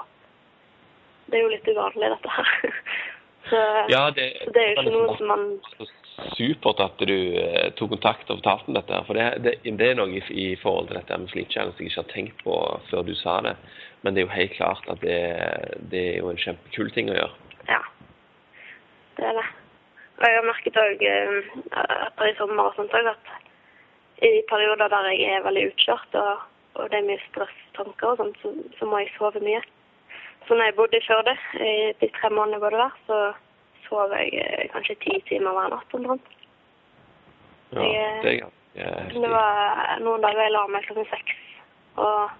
det 1.26 1.38
er 1.38 1.42
jo 1.42 1.52
litt 1.52 1.68
uvanlig, 1.68 2.12
dette 2.14 2.32
her. 2.36 2.54
Så, 3.44 3.58
ja 3.92 4.06
det, 4.16 4.22
så 4.40 4.52
det 4.56 4.60
er 4.62 4.70
jo 4.70 4.74
ikke 4.80 4.92
noe 4.94 5.14
som 5.18 5.28
man 5.28 5.42
supert 6.32 6.78
at 6.80 7.02
du 7.04 7.18
eh, 7.36 7.66
tok 7.76 7.90
kontakt 7.92 8.30
og 8.32 8.38
fortalte 8.38 8.70
om 8.70 8.78
dette. 8.78 9.00
For 9.04 9.18
det, 9.18 9.26
det, 9.44 9.52
det 9.80 9.88
er 9.90 9.98
noe 9.98 10.14
i, 10.16 10.22
i 10.32 10.46
forhold 10.62 10.88
til 10.88 10.96
dette 10.96 11.18
med 11.20 11.28
Sleep 11.28 11.52
som 11.52 11.74
jeg 11.74 11.90
ikke 11.90 12.00
har 12.00 12.08
tenkt 12.14 12.40
på 12.40 12.56
før 12.88 13.04
du 13.04 13.12
sa 13.20 13.34
det. 13.44 13.52
Men 14.00 14.16
det 14.16 14.22
er 14.22 14.26
jo 14.26 14.32
helt 14.32 14.56
klart 14.56 14.88
at 14.88 15.04
det, 15.04 15.18
det 15.92 16.04
er 16.14 16.16
jo 16.22 16.32
en 16.32 16.40
kjempekul 16.40 16.88
ting 16.96 17.12
å 17.12 17.18
gjøre. 17.18 17.52
Ja, 17.68 17.82
det 19.18 19.24
er 19.30 19.38
det. 19.38 19.46
Og 20.18 20.24
jeg 20.28 20.36
har 20.38 20.46
merket 20.46 20.76
òg 20.78 21.00
etter 21.04 22.28
i 22.30 22.34
sommer 22.38 22.68
og 22.70 22.76
sånt 22.78 22.92
òg 22.94 23.08
at 23.10 23.32
i 24.22 24.30
perioder 24.48 24.88
der 24.92 25.08
jeg 25.10 25.32
er 25.38 25.42
veldig 25.46 25.64
utkjørt 25.72 26.14
og, 26.20 26.44
og 26.78 26.90
det 26.92 26.98
er 27.00 27.08
mye 27.08 27.22
stresstanker 27.28 28.12
og 28.12 28.20
sånt, 28.20 28.36
så, 28.42 28.52
så 28.78 28.86
må 28.86 29.00
jeg 29.02 29.10
sove 29.18 29.40
mye. 29.42 29.62
Så 30.46 30.54
når 30.54 30.68
jeg 30.70 30.76
bodde 30.78 30.98
i 31.00 31.06
Førde 31.06 31.34
i 31.66 31.72
de 32.00 32.08
tre 32.18 32.30
månedene 32.30 32.58
jeg 32.58 32.64
bodde 32.66 32.82
der, 32.84 32.94
så 33.08 33.18
sov 33.88 34.14
jeg 34.14 34.30
eh, 34.44 34.68
kanskje 34.72 34.96
ti 35.02 35.18
timer 35.28 35.56
hver 35.56 35.72
natt 35.74 35.96
omtrent. 35.98 36.30
Ja, 37.74 37.82
det 38.22 38.34
er. 38.38 39.10
Det 39.14 39.30
var 39.30 39.98
noen 40.02 40.22
dager 40.24 40.42
jeg 40.46 40.52
la 40.54 40.64
meg 40.70 40.86
klokken 40.86 41.06
seks 41.10 41.36
og, 41.96 42.30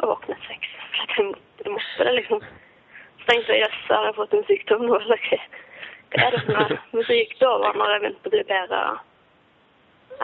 og 0.00 0.12
våknet 0.12 0.44
seks. 0.48 0.68
For 1.14 1.22
jeg, 1.22 1.26
måtte- 1.30 1.64
jeg 1.64 1.72
måtte 1.74 2.04
det, 2.08 2.14
liksom. 2.20 2.44
Så 3.18 3.30
tenkte 3.32 3.52
jeg 3.56 3.64
jøss, 3.64 3.80
har 3.90 4.06
jeg 4.10 4.16
fått 4.20 4.36
en 4.38 4.46
sykdom 4.48 4.84
nå? 4.88 4.98
Eller 5.00 5.24
er 6.16 6.34
det 6.34 6.40
for 6.46 6.56
noe? 6.56 6.78
Men 6.92 7.06
så 7.06 7.16
gikk 7.18 7.36
det 7.38 7.48
over 7.48 7.76
når 7.76 7.92
jeg 7.92 8.02
begynte 8.04 8.30
å 8.30 8.34
bli 8.34 8.42
bedre. 8.48 8.82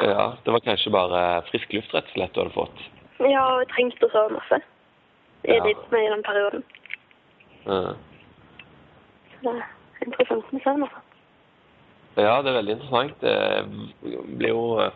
Ja, 0.02 0.24
det 0.44 0.54
var 0.56 0.64
kanskje 0.64 0.92
bare 0.94 1.22
frisk 1.50 1.72
luft 1.76 1.94
rett 1.94 2.08
og 2.10 2.16
slett 2.16 2.34
du 2.34 2.40
hadde 2.42 2.56
fått. 2.56 2.84
Ja, 3.22 3.44
og 3.52 3.62
jeg 3.62 3.70
trengte 3.74 4.08
å 4.08 4.12
sove 4.14 4.34
masse 4.34 4.60
Jeg 5.44 5.60
Ja. 5.60 5.74
med 5.90 6.04
i 6.04 6.10
den 6.10 6.22
perioden. 6.24 6.64
Ja. 7.66 7.94
Så 9.34 9.52
det 9.52 9.60
er 9.60 10.06
interessant 10.06 10.52
med 10.52 10.62
søvn, 10.64 10.82
altså. 10.82 11.00
Ja, 12.16 12.42
det 12.42 12.50
er 12.50 12.58
veldig 12.62 12.74
interessant. 12.78 13.20
Det 13.20 14.38
blir 14.38 14.48
jo 14.48 14.90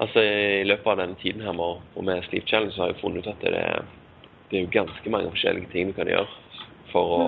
Altså, 0.00 0.20
i 0.24 0.64
løpet 0.64 0.86
av 0.86 0.96
denne 0.96 1.14
tiden 1.20 1.42
her 1.42 1.52
med, 1.52 1.82
og 1.96 2.04
med 2.04 2.22
Sleep 2.24 2.46
Challenge, 2.48 2.72
så 2.72 2.80
har 2.80 2.88
jeg 2.88 3.02
funnet 3.02 3.26
ut 3.26 3.28
at 3.28 3.40
det 3.44 3.84
det 4.52 4.58
er 4.58 4.64
jo 4.66 4.84
ganske 4.84 5.10
mange 5.10 5.30
forskjellige 5.32 5.70
ting 5.72 5.88
du 5.88 5.96
kan 5.96 6.08
gjøre 6.10 6.28
for 6.92 7.12
å, 7.16 7.26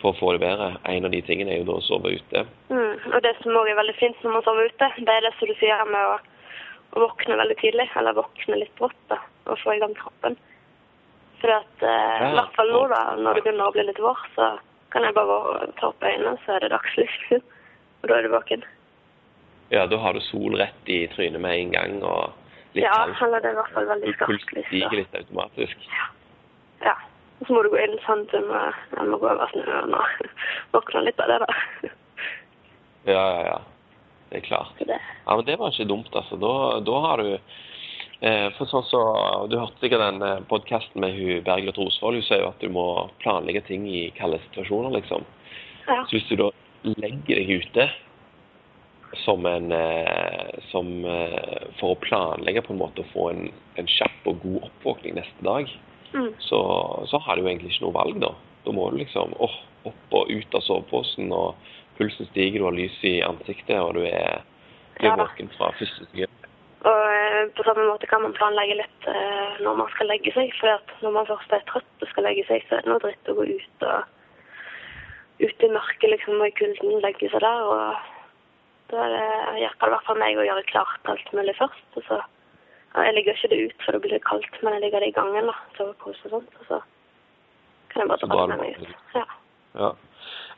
for 0.00 0.12
å 0.12 0.18
få 0.18 0.32
det 0.36 0.40
bedre. 0.44 0.76
En 0.84 1.04
av 1.04 1.10
de 1.10 1.20
tingene 1.26 1.50
er 1.54 1.58
jo 1.62 1.68
da 1.72 1.78
å 1.80 1.84
sove 1.86 2.12
ute. 2.14 2.44
Mm. 2.70 2.94
Og 3.14 3.22
det 3.24 3.34
som 3.42 3.56
også 3.56 3.72
er 3.72 3.78
veldig 3.80 3.96
fint 3.98 4.22
når 4.24 4.32
man 4.36 4.42
sover 4.46 4.68
ute, 4.70 4.90
det 4.98 5.14
er 5.14 5.24
det 5.26 5.32
som 5.38 5.48
du 5.50 5.54
sier 5.58 5.84
med 5.90 6.12
å, 6.12 6.18
å 6.96 7.02
våkne 7.08 7.36
veldig 7.40 7.56
tidlig, 7.60 7.88
eller 7.98 8.16
våkne 8.18 8.60
litt 8.62 8.74
brått, 8.78 8.96
da, 9.10 9.18
og 9.46 9.58
få 9.62 9.74
i 9.76 9.80
gang 9.82 9.94
kroppen. 9.98 10.36
For 11.40 11.50
at, 11.54 11.82
eh, 11.82 12.16
Ja. 12.22 12.30
i 12.30 12.34
hvert 12.38 12.54
fall 12.56 12.70
nå, 12.72 12.88
da, 12.90 13.02
når 13.16 13.34
det 13.34 13.44
begynner 13.44 13.68
å 13.68 13.72
bli 13.76 13.84
litt 13.86 13.98
vår, 14.02 14.18
så 14.34 14.58
kan 14.90 15.02
jeg 15.04 15.14
bare 15.14 15.68
ta 15.78 15.88
opp 15.92 16.02
øynene, 16.02 16.38
så 16.46 16.56
er 16.56 16.60
det 16.60 16.70
dagslys. 16.72 17.18
og 18.02 18.08
da 18.08 18.14
er 18.18 18.22
du 18.22 18.28
våken. 18.34 18.64
Ja, 19.70 19.86
da 19.86 19.98
har 19.98 20.12
du 20.16 20.20
sol 20.20 20.56
rett 20.56 20.88
i 20.88 21.06
trynet 21.12 21.40
med 21.40 21.52
en 21.58 21.70
gang, 21.74 22.02
og 22.02 22.32
litt 22.74 22.84
Ja, 22.86 23.04
kaldt. 23.04 23.22
eller 23.22 23.40
det 23.40 23.50
er 23.50 23.52
i 23.52 23.60
hvert 23.60 23.74
fall 23.74 23.86
veldig 23.86 24.14
Puls 24.18 24.40
skarpt 24.42 24.54
lys. 24.56 24.66
stiger 24.66 24.96
litt 25.02 25.14
automatisk. 25.14 25.76
Ja. 26.82 26.94
Og 27.38 27.46
så 27.46 27.54
må 27.54 27.62
du 27.62 27.70
gå 27.72 27.80
inn 27.82 27.96
sant, 28.04 28.30
du 28.32 28.46
må, 28.48 28.60
jeg 28.96 29.08
må 29.08 29.18
gå 29.22 29.30
over 29.30 29.50
snøen 29.54 29.94
og 29.94 30.30
våkne 30.76 31.04
litt 31.06 31.20
av 31.22 31.30
det, 31.32 31.40
da. 31.44 31.90
Ja, 33.08 33.22
ja, 33.22 33.42
ja. 33.46 33.58
Det 34.28 34.42
er 34.42 34.44
klart. 34.44 34.74
Det, 34.78 34.98
Ja, 35.28 35.36
men 35.36 35.44
det 35.44 35.56
var 35.60 35.72
ikke 35.72 35.88
dumt, 35.88 36.10
altså. 36.12 36.36
Da, 36.40 36.52
da 36.84 36.96
har 37.04 37.22
du 37.22 37.30
eh, 37.32 38.48
For 38.58 38.68
sånn 38.68 38.84
så 38.88 39.00
Du 39.48 39.56
hørte 39.56 39.80
sikkert 39.80 40.04
den 40.04 40.48
podkasten 40.50 41.00
med 41.04 41.16
hun 41.16 41.44
Bergljot 41.46 41.80
Rosvold. 41.80 42.20
Hun 42.20 42.26
sier 42.26 42.42
jo 42.42 42.50
at 42.50 42.60
du 42.60 42.68
må 42.72 42.84
planlegge 43.22 43.64
ting 43.68 43.86
i 43.88 44.08
kalde 44.18 44.40
situasjoner, 44.48 44.92
liksom. 44.98 45.24
ja. 45.86 46.02
Så 46.02 46.18
hvis 46.18 46.28
du 46.28 46.36
da 46.42 46.50
legger 46.98 47.40
deg 47.40 47.54
ute 47.62 47.88
som 49.24 49.46
en 49.48 49.72
eh, 49.72 50.58
som 50.68 50.90
eh, 51.08 51.68
For 51.80 51.94
å 51.94 52.00
planlegge 52.02 52.66
på 52.66 52.74
en 52.74 52.82
måte 52.82 53.04
å 53.04 53.12
få 53.14 53.30
en, 53.32 53.46
en 53.80 53.88
kjapp 53.88 54.28
og 54.28 54.42
god 54.44 54.68
oppvåkning 54.68 55.16
neste 55.16 55.46
dag, 55.46 55.70
Mm. 56.14 56.30
så, 56.40 56.60
så 57.10 57.18
har 57.20 57.36
du 57.36 57.44
egentlig 57.44 57.74
ikke 57.74 57.86
noe 57.86 57.96
valg, 57.96 58.20
da. 58.22 58.30
Da 58.64 58.72
må 58.74 58.86
du 58.90 59.00
liksom 59.00 59.34
åh, 59.44 59.56
opp 59.88 60.14
og 60.16 60.30
ut 60.30 60.54
av 60.56 60.64
soveposen, 60.64 61.32
og 61.32 61.56
pulsen 61.98 62.28
stiger, 62.30 62.62
du 62.62 62.68
har 62.68 62.76
lys 62.76 62.96
i 63.06 63.18
ansiktet, 63.26 63.76
og 63.80 63.98
du 63.98 64.06
er 64.08 64.40
blir 64.98 65.10
Ja 65.10 65.16
våken 65.16 65.50
fra 65.54 65.70
første 65.78 66.06
sekund. 66.10 66.46
Og 66.88 67.00
eh, 67.14 67.48
på 67.56 67.64
samme 67.66 67.86
måte 67.88 68.06
kan 68.10 68.22
man 68.22 68.34
planlegge 68.36 68.78
litt 68.80 69.08
eh, 69.10 69.58
når 69.64 69.80
man 69.80 69.90
skal 69.94 70.10
legge 70.10 70.32
seg. 70.34 70.52
For 70.60 70.78
når 71.02 71.16
man 71.16 71.28
først 71.30 71.54
er 71.54 71.66
trøtt 71.70 72.04
og 72.04 72.12
skal 72.12 72.26
legge 72.28 72.46
seg, 72.50 72.64
så 72.68 72.78
er 72.78 72.86
det 72.86 72.92
noe 72.92 73.02
dritt 73.02 73.30
å 73.30 73.36
gå 73.38 73.48
ut 73.48 73.86
og 73.88 74.14
ut 75.38 75.62
i 75.62 75.70
mørket 75.70 76.10
liksom, 76.10 76.40
og 76.40 76.48
i 76.50 76.56
kulden 76.58 77.02
legge 77.02 77.30
seg 77.30 77.42
der. 77.44 77.66
Og 77.66 78.92
da 78.92 79.06
er 79.06 79.60
hjelper 79.62 79.86
det 79.86 79.92
i 79.92 79.96
hvert 79.96 80.08
fall 80.08 80.22
meg 80.22 80.38
å 80.38 80.46
gjøre 80.48 80.70
klart 80.70 81.12
alt 81.12 81.32
mulig 81.36 81.54
først. 81.58 81.88
Og 81.98 82.06
så 82.08 82.20
Jeg 83.04 83.14
legger 83.14 83.36
ikke 83.36 83.50
det 83.52 83.64
ut, 83.66 83.82
for 83.84 83.94
det 83.94 84.02
blir 84.04 84.22
kaldt, 84.26 84.62
men 84.62 84.76
jeg 84.76 84.86
legger 84.86 85.04
det 85.04 85.10
i 85.12 85.16
gangen, 85.16 85.50
da. 85.50 85.56
Sovepose 85.76 86.28
og 86.28 86.36
sånt. 86.36 86.60
Og 86.60 86.70
så 86.70 86.80
kan 87.92 88.02
jeg 88.02 88.10
bare 88.10 88.22
Så 88.22 88.30
dra 88.30 88.46
det 88.46 88.56
med 88.56 88.62
meg 88.64 88.80
ut. 88.82 88.94
Ja. 89.14 89.24
Ja. 89.78 89.90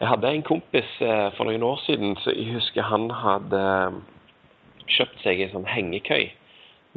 Jeg 0.00 0.08
hadde 0.08 0.30
en 0.32 0.46
kompis 0.46 0.92
eh, 1.04 1.28
for 1.36 1.48
noen 1.48 1.64
år 1.66 1.80
siden, 1.84 2.14
så 2.22 2.32
jeg 2.32 2.54
husker 2.54 2.86
han 2.88 3.10
hadde 3.12 3.60
eh, 3.60 3.98
kjøpt 4.88 5.20
seg 5.24 5.42
en 5.44 5.52
sånn 5.52 5.68
hengekøy 5.68 6.30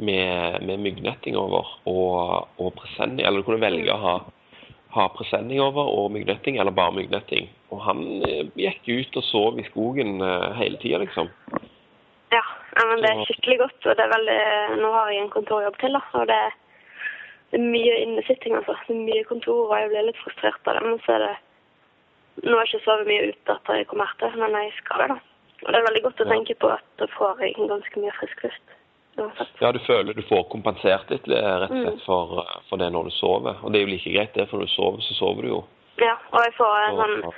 med, 0.00 0.64
med 0.64 0.80
myggnetting 0.82 1.36
over 1.38 1.68
og, 1.90 2.48
og 2.58 2.72
presenning. 2.80 3.26
Eller 3.26 3.42
du 3.42 3.48
kunne 3.48 3.62
velge 3.62 3.92
å 3.92 4.00
ha, 4.00 4.14
ha 4.96 5.06
presenning 5.14 5.60
over 5.62 5.90
og 5.92 6.14
myggnetting, 6.16 6.58
eller 6.58 6.74
bare 6.74 6.96
myggnetting. 6.96 7.50
Og 7.74 7.84
han 7.84 8.02
eh, 8.24 8.48
gikk 8.64 8.88
ut 8.88 9.20
og 9.20 9.28
sov 9.28 9.60
i 9.60 9.68
skogen 9.68 10.16
hele 10.58 10.80
tida, 10.80 11.02
liksom. 11.04 11.28
Men 12.94 13.02
det 13.04 13.10
er 13.12 13.24
skikkelig 13.28 13.58
godt. 13.64 13.80
Og 13.86 13.96
det 13.98 14.04
er 14.04 14.12
veldig 14.14 14.38
Nå 14.82 14.92
har 14.94 15.10
jeg 15.10 15.22
en 15.24 15.32
kontorjobb 15.34 15.78
til, 15.80 15.96
da. 15.98 16.02
Og 16.20 16.28
det, 16.30 16.40
det 17.50 17.60
er 17.60 17.66
mye 17.74 17.96
innesitting, 18.04 18.56
altså. 18.60 18.76
Det 18.86 18.94
er 18.96 19.02
mye 19.08 19.24
kontor, 19.28 19.66
og 19.68 19.76
jeg 19.80 19.90
blir 19.92 20.08
litt 20.08 20.22
frustrert 20.22 20.70
av 20.70 20.78
det. 20.78 20.86
Men 20.86 21.00
så 21.06 21.16
er 21.18 21.26
det 21.26 21.34
Nå 22.44 22.56
har 22.56 22.64
jeg 22.66 22.74
ikke 22.74 22.84
sovet 22.84 23.06
mye 23.06 23.26
ute 23.30 23.54
etter 23.54 23.76
jeg 23.78 23.86
kom 23.86 24.00
her 24.02 24.14
til, 24.18 24.32
men 24.40 24.56
jeg 24.58 24.72
skal 24.80 25.04
det, 25.04 25.08
da. 25.12 25.18
Og 25.64 25.68
det 25.70 25.78
er 25.78 25.84
veldig 25.86 26.02
godt 26.02 26.22
å 26.24 26.30
tenke 26.32 26.56
på 26.58 26.70
at 26.74 26.88
da 26.98 27.06
får 27.14 27.44
jeg 27.44 27.54
ganske 27.70 28.00
mye 28.02 28.14
frisk 28.18 28.42
luft. 28.42 28.72
Ja, 29.62 29.70
du 29.70 29.78
føler 29.86 30.16
du 30.18 30.22
får 30.26 30.48
kompensert 30.50 31.10
litt, 31.14 31.28
eh, 31.30 31.52
rett 31.62 31.70
og 31.70 31.78
slett, 31.78 31.94
Mm. 31.94 32.04
for, 32.04 32.38
eh, 32.42 32.60
for 32.68 32.76
det 32.76 32.90
når 32.92 33.04
du 33.04 33.10
sover. 33.10 33.54
Og 33.62 33.72
det 33.72 33.80
er 33.80 33.86
jo 33.86 33.92
like 33.94 34.10
greit, 34.10 34.34
det, 34.34 34.48
for 34.50 34.58
når 34.58 34.66
du 34.66 34.72
sover, 34.74 34.98
så 34.98 35.14
sover 35.14 35.42
du 35.42 35.48
jo. 35.48 35.64
Ja, 35.98 36.16
og 36.32 36.40
jeg 36.42 36.54
får 36.58 36.74
en 36.88 36.96
sånn 36.98 37.32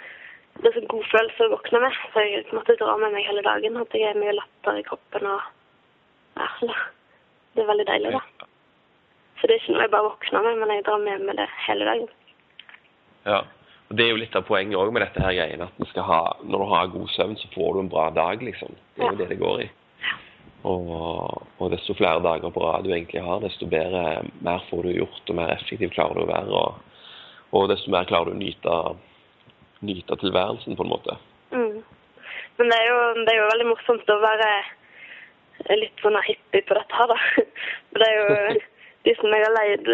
Det 0.62 0.70
er 0.70 0.78
en 0.80 0.88
god 0.90 1.04
følelse 1.12 1.46
å 1.46 1.52
våkne 1.52 1.80
med, 1.82 1.96
så 2.12 2.22
jeg 2.24 2.44
måtte 2.56 2.76
dra 2.80 2.94
med 3.00 3.12
meg 3.14 3.26
hele 3.28 3.42
dagen. 3.44 3.76
At 3.80 3.94
jeg 3.94 4.08
er 4.08 4.20
mye 4.20 4.36
lettere 4.36 4.80
i 4.80 4.86
kroppen 4.86 5.28
og 5.30 5.40
Ja, 6.36 6.48
det 7.56 7.62
er 7.62 7.68
veldig 7.70 7.86
deilig, 7.88 8.12
da. 8.12 8.48
Så 9.40 9.48
det 9.48 9.54
er 9.56 9.60
ikke 9.62 9.72
noe 9.76 9.84
jeg 9.84 9.92
bare 9.92 10.08
våkner 10.10 10.44
med, 10.44 10.58
men 10.60 10.72
jeg 10.74 10.84
drar 10.84 11.00
med 11.00 11.24
meg 11.28 11.38
det 11.38 11.46
hele 11.66 11.88
dagen. 11.88 12.08
Ja. 13.24 13.40
Og 13.88 13.96
Det 13.96 14.04
er 14.04 14.10
jo 14.10 14.18
litt 14.20 14.36
av 14.36 14.44
poenget 14.48 14.76
òg 14.80 14.92
med 14.92 15.04
dette 15.04 15.22
her 15.22 15.32
greiene. 15.36 15.68
At 15.80 15.98
ha, 16.08 16.20
når 16.42 16.58
du 16.62 16.70
har 16.72 16.92
god 16.92 17.08
søvn, 17.14 17.36
så 17.38 17.48
får 17.54 17.74
du 17.74 17.80
en 17.80 17.90
bra 17.92 18.10
dag, 18.10 18.42
liksom. 18.42 18.74
Det 18.96 19.04
er 19.04 19.12
jo 19.12 19.12
Ja. 19.12 19.18
det 19.20 19.28
det 19.28 19.38
går 19.38 19.60
i. 19.62 19.68
Og, 20.66 21.42
og 21.60 21.70
desto 21.70 21.94
flere 21.94 22.22
dager 22.22 22.50
på 22.50 22.62
rad 22.64 22.84
du 22.84 22.90
egentlig 22.90 23.22
har, 23.22 23.40
desto 23.40 23.68
bedre, 23.70 24.24
mer 24.42 24.64
får 24.70 24.82
du 24.82 24.96
gjort, 24.96 25.22
og 25.30 25.36
mer 25.36 25.52
effektiv 25.54 25.92
klarer 25.94 26.14
du 26.14 26.24
å 26.24 26.32
være. 26.32 26.50
Og, 26.50 26.74
og 27.52 27.68
desto 27.70 27.90
mer 27.90 28.04
klarer 28.08 28.32
du 28.32 28.34
å 28.34 28.40
nyte, 28.40 28.74
nyte 29.86 30.18
tilværelsen, 30.20 30.76
på 30.78 30.86
en 30.86 30.92
måte. 30.92 31.18
Mm. 31.54 31.82
Men 32.58 32.72
det 32.72 32.78
er, 32.78 32.86
jo, 32.90 33.00
det 33.22 33.32
er 33.32 33.40
jo 33.40 33.50
veldig 33.52 33.68
morsomt 33.72 34.12
å 34.12 34.22
være 34.22 34.48
litt 35.80 36.04
sånn 36.04 36.16
hippie 36.26 36.64
på 36.68 36.76
dette 36.78 37.00
her, 37.00 37.12
da. 37.12 37.18
For 37.90 38.02
det 38.02 38.08
er 38.08 38.16
jo 38.20 38.64
de 39.06 39.14
som 39.20 39.34
jeg 39.34 39.44
har 39.44 39.54
leid 39.54 39.92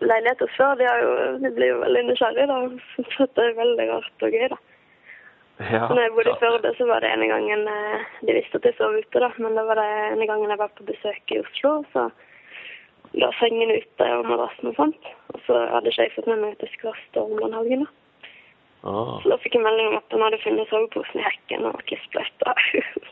leilighet 0.00 0.46
hos 0.46 0.56
før, 0.56 0.78
de, 0.80 0.86
har 0.88 1.02
jo, 1.02 1.12
de 1.42 1.52
blir 1.58 1.74
jo 1.74 1.82
veldig 1.82 2.06
nysgjerrige, 2.08 2.48
da. 2.52 3.04
Så 3.16 3.28
det 3.36 3.44
er 3.50 3.60
veldig 3.60 3.90
rart 3.92 4.26
og 4.28 4.38
gøy, 4.38 4.48
da. 4.54 4.62
Ja, 5.56 5.86
når 5.88 6.02
jeg 6.02 6.12
bodde 6.12 6.32
i. 6.34 6.38
Førde, 6.40 6.70
så 6.76 6.84
var 6.84 7.00
det 7.00 7.10
ene 7.14 7.30
gangen 7.30 7.62
eh, 7.72 8.02
De 8.28 8.34
visste 8.36 8.58
at 8.58 8.66
jeg 8.68 8.76
sov 8.76 8.92
ute, 8.92 9.20
da. 9.22 9.30
Men 9.40 9.56
det 9.56 9.64
var 9.64 9.80
det 9.80 9.86
ene 10.12 10.26
gangen 10.28 10.52
jeg 10.52 10.60
var 10.60 10.72
på 10.76 10.84
besøk 10.88 11.32
i 11.32 11.40
Oslo, 11.40 11.78
så 11.94 12.08
la 13.16 13.30
sengen 13.38 13.72
ute 13.72 14.08
og 14.18 14.26
madrassen 14.28 14.68
og 14.68 14.76
sånt. 14.76 15.12
Og 15.32 15.40
så 15.46 15.62
hadde 15.72 15.92
ikke 15.92 16.08
jeg 16.08 16.16
fått 16.16 16.28
med 16.28 16.42
meg 16.42 16.56
at 16.56 16.64
det 16.64 16.68
skulle 16.74 16.92
være 16.92 17.06
storm 17.08 17.40
den 17.40 17.56
helgen, 17.56 17.86
da. 17.86 18.05
Ah. 18.86 19.16
Så 19.22 19.32
da 19.32 19.38
fikk 19.42 19.56
jeg 19.58 19.64
melding 19.64 19.90
om 19.90 19.98
at 19.98 20.08
de 20.12 20.22
hadde 20.22 20.42
funnet 20.44 20.70
soveposen 20.70 21.20
i 21.20 21.26
hekken 21.26 21.66
og 21.66 21.80
kissbløyta. 21.90 22.54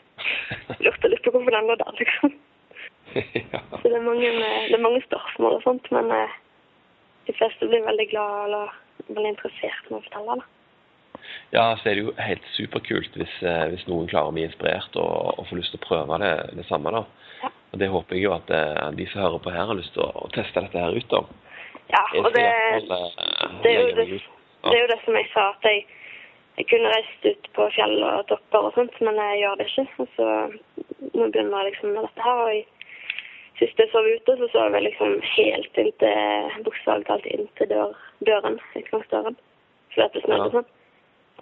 lurte 0.84 1.10
litt 1.10 1.24
på 1.24 1.32
hvorfor 1.34 1.56
den 1.56 1.70
lå 1.70 1.76
der, 1.80 1.96
liksom. 1.98 2.34
ja. 3.54 3.60
Så 3.74 3.82
det 3.82 3.96
er 3.98 4.06
mange, 4.06 4.30
det 4.70 4.76
er 4.76 4.84
mange 4.84 5.02
spørsmål 5.06 5.58
og 5.58 5.64
sånt, 5.66 5.90
men 5.94 6.10
eh, 6.14 6.36
de 7.26 7.34
fleste 7.38 7.68
blir 7.70 7.86
veldig 7.86 8.06
glad 8.12 8.36
eller 8.46 8.76
veldig 9.08 9.32
interessert 9.34 9.90
med 9.90 9.98
å 9.98 10.04
fortelle. 10.06 10.38
da. 10.38 11.24
ja, 11.56 11.64
så 11.80 11.90
er 11.90 11.98
det 11.98 12.04
jo 12.04 12.14
helt 12.18 12.46
superkult 12.54 13.18
hvis, 13.18 13.34
eh, 13.42 13.66
hvis 13.72 13.86
noen 13.90 14.08
klarer 14.10 14.30
å 14.30 14.36
bli 14.36 14.46
inspirert 14.46 14.98
og, 15.00 15.38
og 15.38 15.48
får 15.48 15.60
lyst 15.60 15.74
til 15.74 15.82
å 15.82 15.86
prøve 15.88 16.20
det, 16.22 16.34
det 16.60 16.66
samme. 16.70 16.94
da. 16.94 17.04
Ja. 17.42 17.50
Og 17.72 17.82
Det 17.82 17.90
håper 17.90 18.18
jeg 18.18 18.28
jo 18.28 18.36
at 18.36 18.54
eh, 18.54 18.84
de 18.98 19.08
som 19.10 19.24
hører 19.24 19.42
på 19.42 19.54
her, 19.54 19.66
har 19.72 19.80
lyst 19.80 19.94
til 19.96 20.06
å, 20.06 20.28
teste 20.36 20.62
dette 20.62 20.86
her 20.86 20.94
ut. 20.94 21.10
da. 21.10 21.24
Ja, 21.90 22.04
og 22.20 22.30
det, 22.32 22.46
hvert 22.46 22.94
eh, 22.94 23.60
det, 23.62 23.74
er 23.74 23.80
jo 23.82 23.96
det. 23.98 24.22
Det 24.70 24.76
er 24.78 24.82
jo 24.84 24.90
det 24.92 25.00
som 25.04 25.16
jeg 25.18 25.28
sa, 25.32 25.48
at 25.54 25.66
jeg, 25.68 25.84
jeg 26.58 26.66
kunne 26.70 26.92
reist 26.92 27.26
ut 27.30 27.48
på 27.56 27.66
fjell 27.76 27.96
og 28.06 28.26
topper 28.30 28.68
og 28.68 28.76
sånt, 28.76 29.00
men 29.04 29.18
jeg 29.20 29.40
gjør 29.42 29.58
det 29.60 29.66
ikke. 29.70 29.86
Og 30.04 30.08
Så 30.16 30.28
nå 31.14 31.28
begynner 31.30 31.58
jeg 31.62 31.70
liksom 31.72 31.92
med 31.94 32.06
dette 32.08 32.22
her. 32.28 32.42
og 32.44 32.52
jeg, 32.54 32.64
Sist 33.54 33.78
jeg 33.78 33.86
sov 33.92 34.02
ute, 34.10 34.34
så 34.40 34.48
sov 34.50 34.74
jeg 34.74 34.82
liksom 34.82 35.12
helt 35.36 35.76
inntil 35.78 36.62
bokstavelig 36.66 37.06
talt 37.06 37.26
inntil 37.30 37.68
dør, 37.70 37.92
døren, 38.26 38.56
utgangsdøren. 38.80 39.36
Fordi 39.94 40.08
det 40.16 40.22
snødde 40.24 40.48
Ja. 40.48 40.50
sånn. 40.56 40.70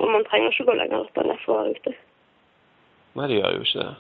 Og 0.00 0.09
man 0.12 0.25
trenger 0.25 0.50
ikke 0.52 0.67
gå 0.69 0.75
lenger 0.76 1.00
opp 1.07 1.19
enn 1.21 1.29
det 1.33 1.38
for 1.45 1.52
å 1.55 1.62
være 1.62 1.76
ute. 1.76 1.95
Nei, 3.17 3.26
det 3.29 3.38
gjør 3.38 3.57
jo 3.57 3.64
ikke 3.64 3.85
det. 3.85 3.95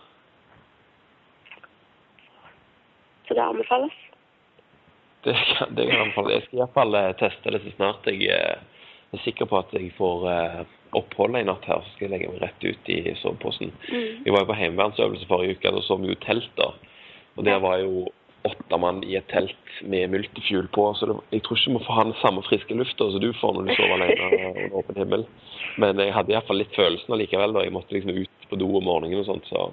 Så 3.28 3.34
det 3.34 3.42
anbefales. 3.44 3.96
Det 5.24 5.34
kan, 5.34 5.74
det 5.74 5.86
kan 5.86 5.94
jeg 5.96 6.02
anbefale. 6.04 6.32
Jeg 6.36 6.42
skal 6.46 6.58
iallfall 6.58 6.96
teste 7.20 7.52
det 7.54 7.60
så 7.62 7.72
snart 7.76 8.08
jeg 8.10 8.58
eh, 9.12 9.18
er 9.18 9.24
sikker 9.24 9.46
på 9.50 9.58
at 9.58 9.72
jeg 9.76 9.92
får 9.98 10.24
eh, 10.32 10.64
opphold 10.96 11.36
en 11.36 11.46
natt 11.46 11.64
her. 11.68 11.82
Så 11.84 11.94
skal 11.94 12.08
jeg 12.08 12.12
legge 12.16 12.32
meg 12.32 12.42
rett 12.42 12.64
ut 12.64 12.88
i 12.92 13.14
soveposen. 13.22 13.72
Mm. 13.88 14.24
Vi 14.24 14.30
var 14.32 14.44
jo 14.44 14.50
på 14.50 14.58
heimevernsøvelse 14.58 15.28
forrige 15.28 15.56
uke. 15.58 15.72
Da 15.72 15.80
sov 15.86 16.00
vi 16.02 16.08
jo 16.12 16.18
telt. 16.24 16.50
da. 16.56 16.72
Og 17.36 17.44
der 17.44 17.58
var 17.64 17.78
jo 17.80 18.08
åtte 18.44 18.78
mann 18.78 19.04
i 19.06 19.14
et 19.16 19.28
telt 19.30 19.54
med 19.86 20.10
multifuel 20.10 20.66
på. 20.74 20.88
Så 20.98 21.06
det, 21.06 21.14
jeg 21.30 21.42
tror 21.46 21.56
ikke 21.56 21.78
vi 21.78 21.84
får 21.86 21.94
ha 21.94 22.04
den 22.08 22.18
samme 22.20 22.42
friske 22.42 22.74
lufta 22.74 23.06
som 23.12 23.20
du 23.22 23.32
får 23.38 23.54
når 23.54 23.68
du 23.68 23.74
sover 23.76 23.94
alene 23.94 24.26
under 24.50 24.76
åpen 24.80 24.98
himmel. 24.98 25.24
Men 25.78 26.02
jeg 26.02 26.12
hadde 26.12 26.34
iallfall 26.34 26.58
litt 26.58 26.74
følelsen 26.74 27.14
allikevel. 27.14 27.52
da. 27.54 27.62
Jeg 27.64 27.72
måtte 27.72 27.94
liksom 27.94 28.10
ut 28.18 28.48
på 28.50 28.58
do 28.60 28.68
om 28.76 28.84
morgenen 28.84 29.22
og 29.22 29.26
sånt. 29.30 29.46
så 29.48 29.70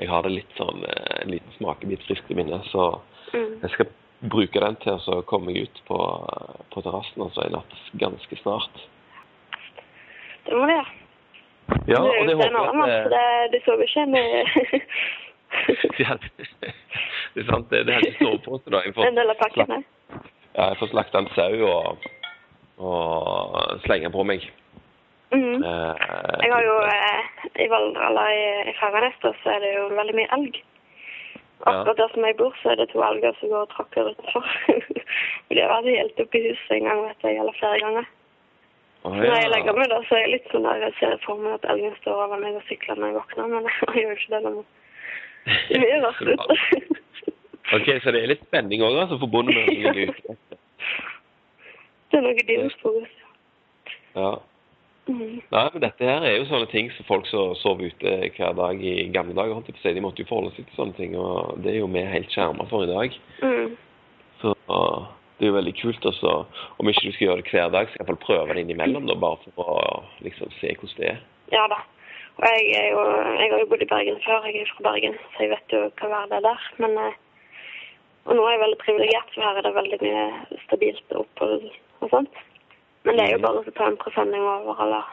jeg 0.00 0.08
har 0.08 0.22
det 0.24 0.30
litt 0.32 0.52
sånn 0.56 0.84
eh, 0.88 1.16
en 1.22 1.32
liten 1.34 1.52
smakebit 1.58 2.04
friskt 2.06 2.30
i 2.30 2.34
minnet. 2.38 2.64
Så 2.72 3.00
Mm. 3.30 3.60
jeg 3.62 3.70
skal 3.70 3.86
bruke 4.20 4.60
den 4.60 4.76
til 4.84 4.98
å 5.08 5.20
komme 5.28 5.54
ut 5.56 5.82
på, 5.88 5.98
på 6.74 6.82
terrassen 6.84 7.22
altså 7.24 7.46
i 7.46 7.52
natt 7.54 7.76
ganske 8.00 8.36
snart. 8.42 8.82
Det 10.46 10.56
må 10.56 10.66
vi 10.68 10.76
gjøre. 10.76 10.96
Ja, 11.86 12.00
er 12.02 12.18
og 12.18 12.26
det 12.26 12.34
håper 12.34 12.56
jeg 12.58 12.96
at 12.98 13.10
det, 13.12 13.26
du 13.52 13.58
sover 13.64 13.86
ikke 13.86 14.06
med 14.10 14.24
eh, 16.02 16.72
Det 17.34 17.44
er 17.44 17.46
sant, 17.46 17.68
det, 17.70 17.84
det 17.86 17.94
hadde 17.94 18.08
ikke 18.10 18.24
sovepose 18.24 18.72
da. 18.74 18.80
Jeg 18.86 18.94
får, 18.96 19.06
en 19.06 19.20
del 19.20 19.32
av 19.32 19.38
pakken 19.38 19.74
her. 19.76 19.84
ja, 20.56 20.64
jeg 20.72 20.80
får 20.80 20.90
slakta 20.94 21.22
en 21.22 21.30
sau 21.36 21.60
og, 21.68 22.08
og 22.82 23.84
slenge 23.86 24.10
på 24.10 24.26
meg. 24.26 24.48
Mm. 25.30 25.62
Eh, 25.62 25.94
Jeg 26.42 26.52
har 26.52 26.66
jo 26.66 26.76
eh, 26.90 27.22
i 27.62 27.68
Valdre, 27.70 28.08
eller 28.10 28.34
i, 28.34 28.44
i 28.72 28.74
Fagernes, 28.80 29.20
så 29.22 29.54
er 29.54 29.62
det 29.62 29.72
jo 29.76 29.86
veldig 29.94 30.16
mye 30.18 30.32
elg. 30.38 30.58
Akkurat 31.68 31.98
der 31.98 32.08
som 32.14 32.24
jeg 32.24 32.36
bor, 32.38 32.54
så 32.62 32.70
er 32.72 32.78
det 32.80 32.88
to 32.88 33.02
elger 33.04 33.34
som 33.36 33.50
går 33.52 33.66
og 33.66 33.72
tråkker 33.74 34.08
utenfor. 34.12 34.46
De 35.50 35.60
har 35.60 35.72
vært 35.74 35.90
helt 35.92 36.22
oppe 36.24 36.38
i 36.38 36.46
huset 36.48 36.72
en 36.76 36.88
gang, 36.88 37.02
vet 37.04 37.26
jeg, 37.26 37.36
eller 37.42 37.58
flere 37.58 37.80
ganger. 37.84 38.08
Oh, 39.02 39.16
ja. 39.16 39.22
når 39.24 39.36
jeg 39.40 39.50
legger 39.54 39.76
meg, 39.76 39.88
da, 39.92 39.98
så 40.08 40.16
er 40.16 40.22
jeg 40.24 40.32
litt 40.34 40.50
sånn 40.52 40.66
der 40.68 40.82
jeg 40.84 40.96
ser 40.98 41.14
for 41.24 41.40
meg 41.40 41.56
at 41.56 41.68
elgen 41.72 41.94
står 42.02 42.18
over 42.26 42.40
meg 42.40 42.56
og 42.58 42.64
sykler 42.68 42.98
når 43.00 43.12
jeg 43.12 43.16
våkner, 43.16 43.52
men 43.52 43.68
jeg 43.94 44.04
gjør 44.04 44.18
ikke 44.18 44.32
det 44.34 44.42
nå. 44.44 44.64
Det 45.50 45.78
er 45.78 45.84
mye 45.84 46.00
rart 46.04 46.20
ute. 46.32 46.58
Ok, 47.76 47.88
så 48.02 48.12
det 48.12 48.20
er 48.20 48.32
litt 48.32 48.44
spenning 48.48 48.84
òg, 48.84 48.98
altså, 49.04 49.20
forbundet 49.20 49.56
med 49.56 49.68
å 49.68 49.94
ligge 49.94 50.12
ute. 50.12 50.36
Det 52.10 52.18
er 52.18 52.24
noe 52.26 52.44
dinosaurus. 52.48 53.16
Ja. 54.16 54.30
Mm. 55.10 55.40
Nei, 55.50 55.66
men 55.74 55.82
dette 55.82 56.06
her 56.06 56.24
er 56.26 56.36
jo 56.36 56.48
sånne 56.48 56.68
ting 56.70 56.90
som 56.94 57.06
folk 57.08 57.26
som 57.26 57.54
sover 57.58 57.90
ute 57.90 58.16
hver 58.36 58.56
dag 58.58 58.82
i 58.86 59.08
gamle 59.14 59.34
dager, 59.34 59.56
holdt 59.56 59.70
jeg 59.70 59.78
på 59.78 59.90
å 59.90 59.94
de 59.96 60.04
måtte 60.04 60.22
jo 60.22 60.28
forholde 60.30 60.52
seg 60.54 60.68
til 60.68 60.78
sånne 60.78 60.98
ting, 60.98 61.16
og 61.18 61.58
det 61.64 61.74
er 61.74 61.80
jo 61.80 61.90
vi 61.90 62.04
helt 62.06 62.30
skjerma 62.30 62.66
for 62.70 62.86
i 62.86 62.90
dag. 62.90 63.16
Mm. 63.42 63.72
Så 64.40 64.54
det 65.40 65.46
er 65.46 65.50
jo 65.50 65.56
veldig 65.56 65.76
kult 65.80 66.10
også, 66.12 66.34
om 66.78 66.90
ikke 66.90 67.06
du 67.06 67.14
skal 67.16 67.26
gjøre 67.26 67.42
det 67.42 67.54
hver 67.54 67.72
dag, 67.74 67.88
så 67.88 68.00
hvert 68.00 68.12
fall 68.12 68.24
prøve 68.26 68.54
det 68.54 68.66
innimellom, 68.66 69.08
da, 69.10 69.16
bare 69.18 69.54
for 69.56 69.72
å 69.74 69.80
liksom 70.26 70.52
se 70.60 70.74
hvordan 70.76 71.00
det 71.00 71.10
er. 71.14 71.24
Ja 71.54 71.64
da. 71.72 71.80
Og 72.40 72.46
jeg, 72.46 72.68
er 72.78 72.86
jo, 72.94 73.00
jeg 73.36 73.50
har 73.52 73.58
jo 73.60 73.68
bodd 73.68 73.82
i 73.84 73.88
Bergen 73.90 74.20
før, 74.24 74.46
jeg 74.48 74.62
er 74.62 74.70
fra 74.70 74.84
Bergen, 74.86 75.16
så 75.34 75.42
jeg 75.44 75.50
vet 75.50 75.74
jo 75.74 75.80
hva 75.88 76.12
verden 76.12 76.36
er 76.38 76.44
der. 76.46 76.68
Men, 76.80 76.94
eh, 77.02 77.18
og 78.28 78.36
nå 78.36 78.44
er 78.46 78.54
jeg 78.54 78.62
veldig 78.62 78.78
privilegert, 78.84 79.34
for 79.34 79.44
her 79.44 79.58
er 79.58 79.66
det 79.66 79.74
veldig 79.76 79.98
mye 80.04 80.22
stabilt 80.62 81.16
opphold 81.20 81.66
og 82.00 82.14
sånt. 82.14 82.40
Men 83.04 83.16
det 83.16 83.26
er 83.26 83.36
jo 83.36 83.42
bare 83.44 83.62
å 83.62 83.74
ta 83.76 83.88
en 83.88 84.00
presenning 84.00 84.44
over, 84.44 84.80
eller 84.84 85.12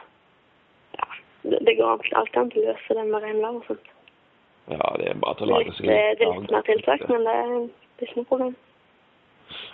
ja, 0.98 1.06
det, 1.42 1.60
det 1.66 1.76
går 1.78 2.08
alltid 2.20 2.40
an 2.42 2.50
til 2.52 2.64
å 2.64 2.72
løse 2.72 2.96
det 2.98 3.04
med 3.08 3.24
regnvær 3.24 3.60
og 3.60 3.68
sånt. 3.68 3.92
Ja, 4.68 4.88
det 5.00 5.06
er 5.08 5.20
bare 5.22 5.38
til 5.38 5.48
å 5.48 5.54
lage 5.54 5.76
seg 5.76 5.88
litt, 5.88 6.18
det 6.20 6.26
er 6.26 6.34
litt 6.36 6.50
mer 6.52 6.66
tiltak, 6.66 7.04
men 7.08 7.24
det 7.24 7.36
er, 7.42 7.52
det 7.96 8.04
er 8.04 8.10
ikke 8.10 8.20
noe 8.20 8.30
problem. 8.32 8.56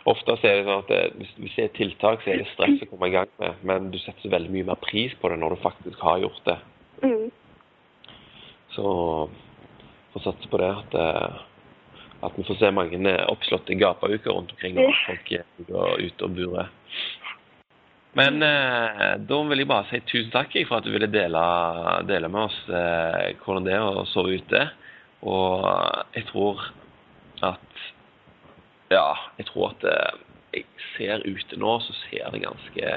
Ofte 0.06 0.36
så 0.38 0.46
er 0.46 0.60
det 0.60 0.66
sånn 0.68 0.82
at 0.84 0.92
det, 0.92 1.00
hvis, 1.18 1.56
det 1.56 1.64
er 1.64 1.72
tiltak, 1.74 2.22
så 2.22 2.30
er 2.30 2.42
det 2.42 2.50
stress 2.52 2.84
å 2.84 2.88
komme 2.92 3.08
i 3.10 3.14
gang 3.16 3.32
med, 3.40 3.64
men 3.66 3.88
du 3.90 3.98
setter 3.98 4.30
veldig 4.30 4.52
mye 4.54 4.68
mer 4.68 4.78
pris 4.84 5.16
på 5.18 5.32
det 5.32 5.40
når 5.40 5.56
du 5.56 5.64
faktisk 5.64 6.04
har 6.06 6.20
gjort 6.22 6.44
det. 6.46 6.56
Mm. 7.02 7.26
Så 8.76 8.86
får 10.14 10.24
satse 10.28 10.50
på 10.52 10.60
det 10.62 10.70
at, 10.70 10.94
eh, 11.00 11.42
at 12.28 12.38
vi 12.38 12.46
får 12.46 12.60
se 12.60 12.70
mange 12.76 13.00
eh, 13.10 13.24
oppslåtte 13.32 13.78
gapauker 13.80 14.30
rundt 14.30 14.54
omkring 14.54 14.78
når 14.78 14.94
folk 15.08 15.32
er 15.40 15.66
går 15.66 16.06
ute 16.06 16.28
og 16.28 16.38
burer. 16.38 16.70
Men 18.14 18.42
eh, 18.46 19.14
da 19.26 19.40
vil 19.48 19.62
jeg 19.62 19.70
bare 19.70 19.88
si 19.90 20.00
tusen 20.06 20.30
takk 20.34 20.54
for 20.68 20.78
at 20.78 20.86
du 20.86 20.92
ville 20.94 21.10
dele, 21.10 21.42
dele 22.06 22.30
med 22.30 22.46
oss 22.46 22.58
eh, 22.70 23.34
hvordan 23.42 23.66
det 23.66 23.74
er 23.74 23.82
å 23.82 24.06
sove 24.12 24.38
ute. 24.38 24.62
Og 25.26 25.66
jeg 26.14 26.28
tror 26.30 26.68
at 27.42 27.82
Ja, 28.92 29.08
jeg 29.40 29.48
tror 29.50 29.72
at 29.72 29.86
eh, 29.90 30.22
jeg 30.54 30.66
ser 30.94 31.26
ute 31.26 31.58
nå, 31.58 31.78
så 31.82 31.96
ser 32.04 32.30
det 32.30 32.44
ganske 32.44 32.90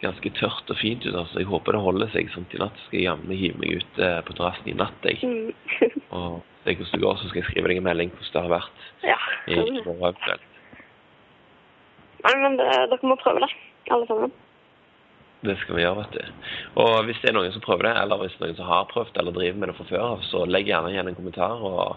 ganske 0.00 0.32
tørt 0.36 0.70
og 0.72 0.78
fint 0.80 1.04
ut. 1.06 1.14
altså 1.14 1.40
Jeg 1.40 1.48
håper 1.50 1.76
det 1.76 1.82
holder 1.84 2.12
seg 2.14 2.30
sånn 2.34 2.46
til 2.52 2.62
natt. 2.64 2.76
Skal 2.86 3.00
jeg 3.00 3.08
jammen 3.08 3.36
hive 3.36 3.60
meg 3.60 3.80
ut 3.80 4.00
eh, 4.00 4.20
på 4.26 4.36
terrassen 4.36 4.70
i 4.72 4.76
natt. 4.76 5.08
jeg. 5.08 5.20
Mm. 5.24 5.50
Og 6.16 6.40
se 6.64 6.74
hvordan 6.76 6.94
det 6.94 7.02
går, 7.04 7.18
så 7.20 7.30
skal 7.30 7.42
jeg 7.42 7.48
skrive 7.50 7.72
deg 7.72 7.80
en 7.80 7.88
melding 7.88 8.12
hvordan 8.14 8.32
det 8.36 8.44
har 8.44 8.54
vært. 8.56 8.86
ja. 9.04 9.18
i 9.48 9.58
morgen 9.60 10.06
eventuelt. 10.12 10.46
Nei, 12.20 12.34
men 12.42 12.56
det, 12.60 12.68
dere 12.92 13.08
må 13.08 13.16
prøve 13.20 13.40
det, 13.40 13.48
alle 13.88 14.06
sammen. 14.08 14.32
Det 15.40 15.56
skal 15.62 15.78
vi 15.78 15.84
gjøre, 15.86 16.02
vet 16.02 16.18
du. 16.18 16.48
Og 16.82 17.06
hvis 17.08 17.20
det 17.22 17.30
er 17.30 17.36
noen 17.38 17.54
som 17.54 17.64
prøver 17.64 17.88
det, 17.88 17.94
eller 18.02 18.20
hvis 18.20 18.36
noen 18.42 18.58
som 18.58 18.68
har 18.68 18.90
prøvd 18.90 19.16
eller 19.22 19.36
driver 19.36 19.62
med 19.62 19.70
det 19.70 19.76
fra 19.78 19.88
før 19.88 20.26
så 20.28 20.44
legg 20.44 20.68
gjerne 20.68 20.92
igjen 20.92 21.08
en 21.08 21.16
kommentar. 21.16 21.64
og 21.64 21.96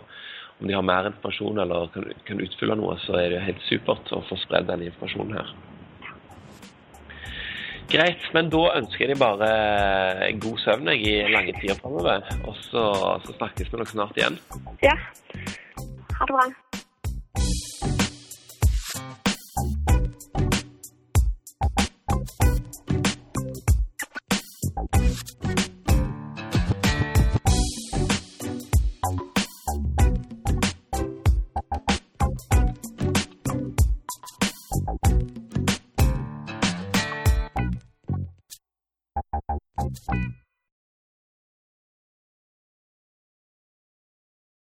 Om 0.62 0.70
de 0.70 0.78
har 0.78 0.88
mer 0.88 1.12
informasjon 1.12 1.60
eller 1.66 1.92
kan, 1.92 2.08
kan 2.24 2.44
utfylle 2.46 2.80
noe, 2.80 2.96
så 3.04 3.20
er 3.20 3.36
det 3.36 3.44
helt 3.44 3.64
supert 3.68 4.16
å 4.16 4.24
få 4.30 4.40
spredd 4.46 4.72
den 4.72 4.88
informasjonen 4.88 5.36
her. 5.42 5.54
Greit, 7.92 8.24
men 8.34 8.48
da 8.50 8.64
ønsker 8.80 9.04
jeg 9.04 9.12
deg 9.12 9.20
bare 9.22 10.32
god 10.42 10.62
søvn 10.64 10.94
i 10.96 11.18
lange 11.34 11.54
tider 11.60 11.78
framover. 11.84 12.24
Og 12.48 12.56
så, 12.72 12.88
så 13.28 13.36
snakkes 13.36 13.74
vi 13.74 13.82
nok 13.82 13.92
snart 13.92 14.20
igjen. 14.22 14.40
Ja. 14.86 14.96
Ha 16.16 16.30
det 16.30 16.38
bra. 16.38 16.48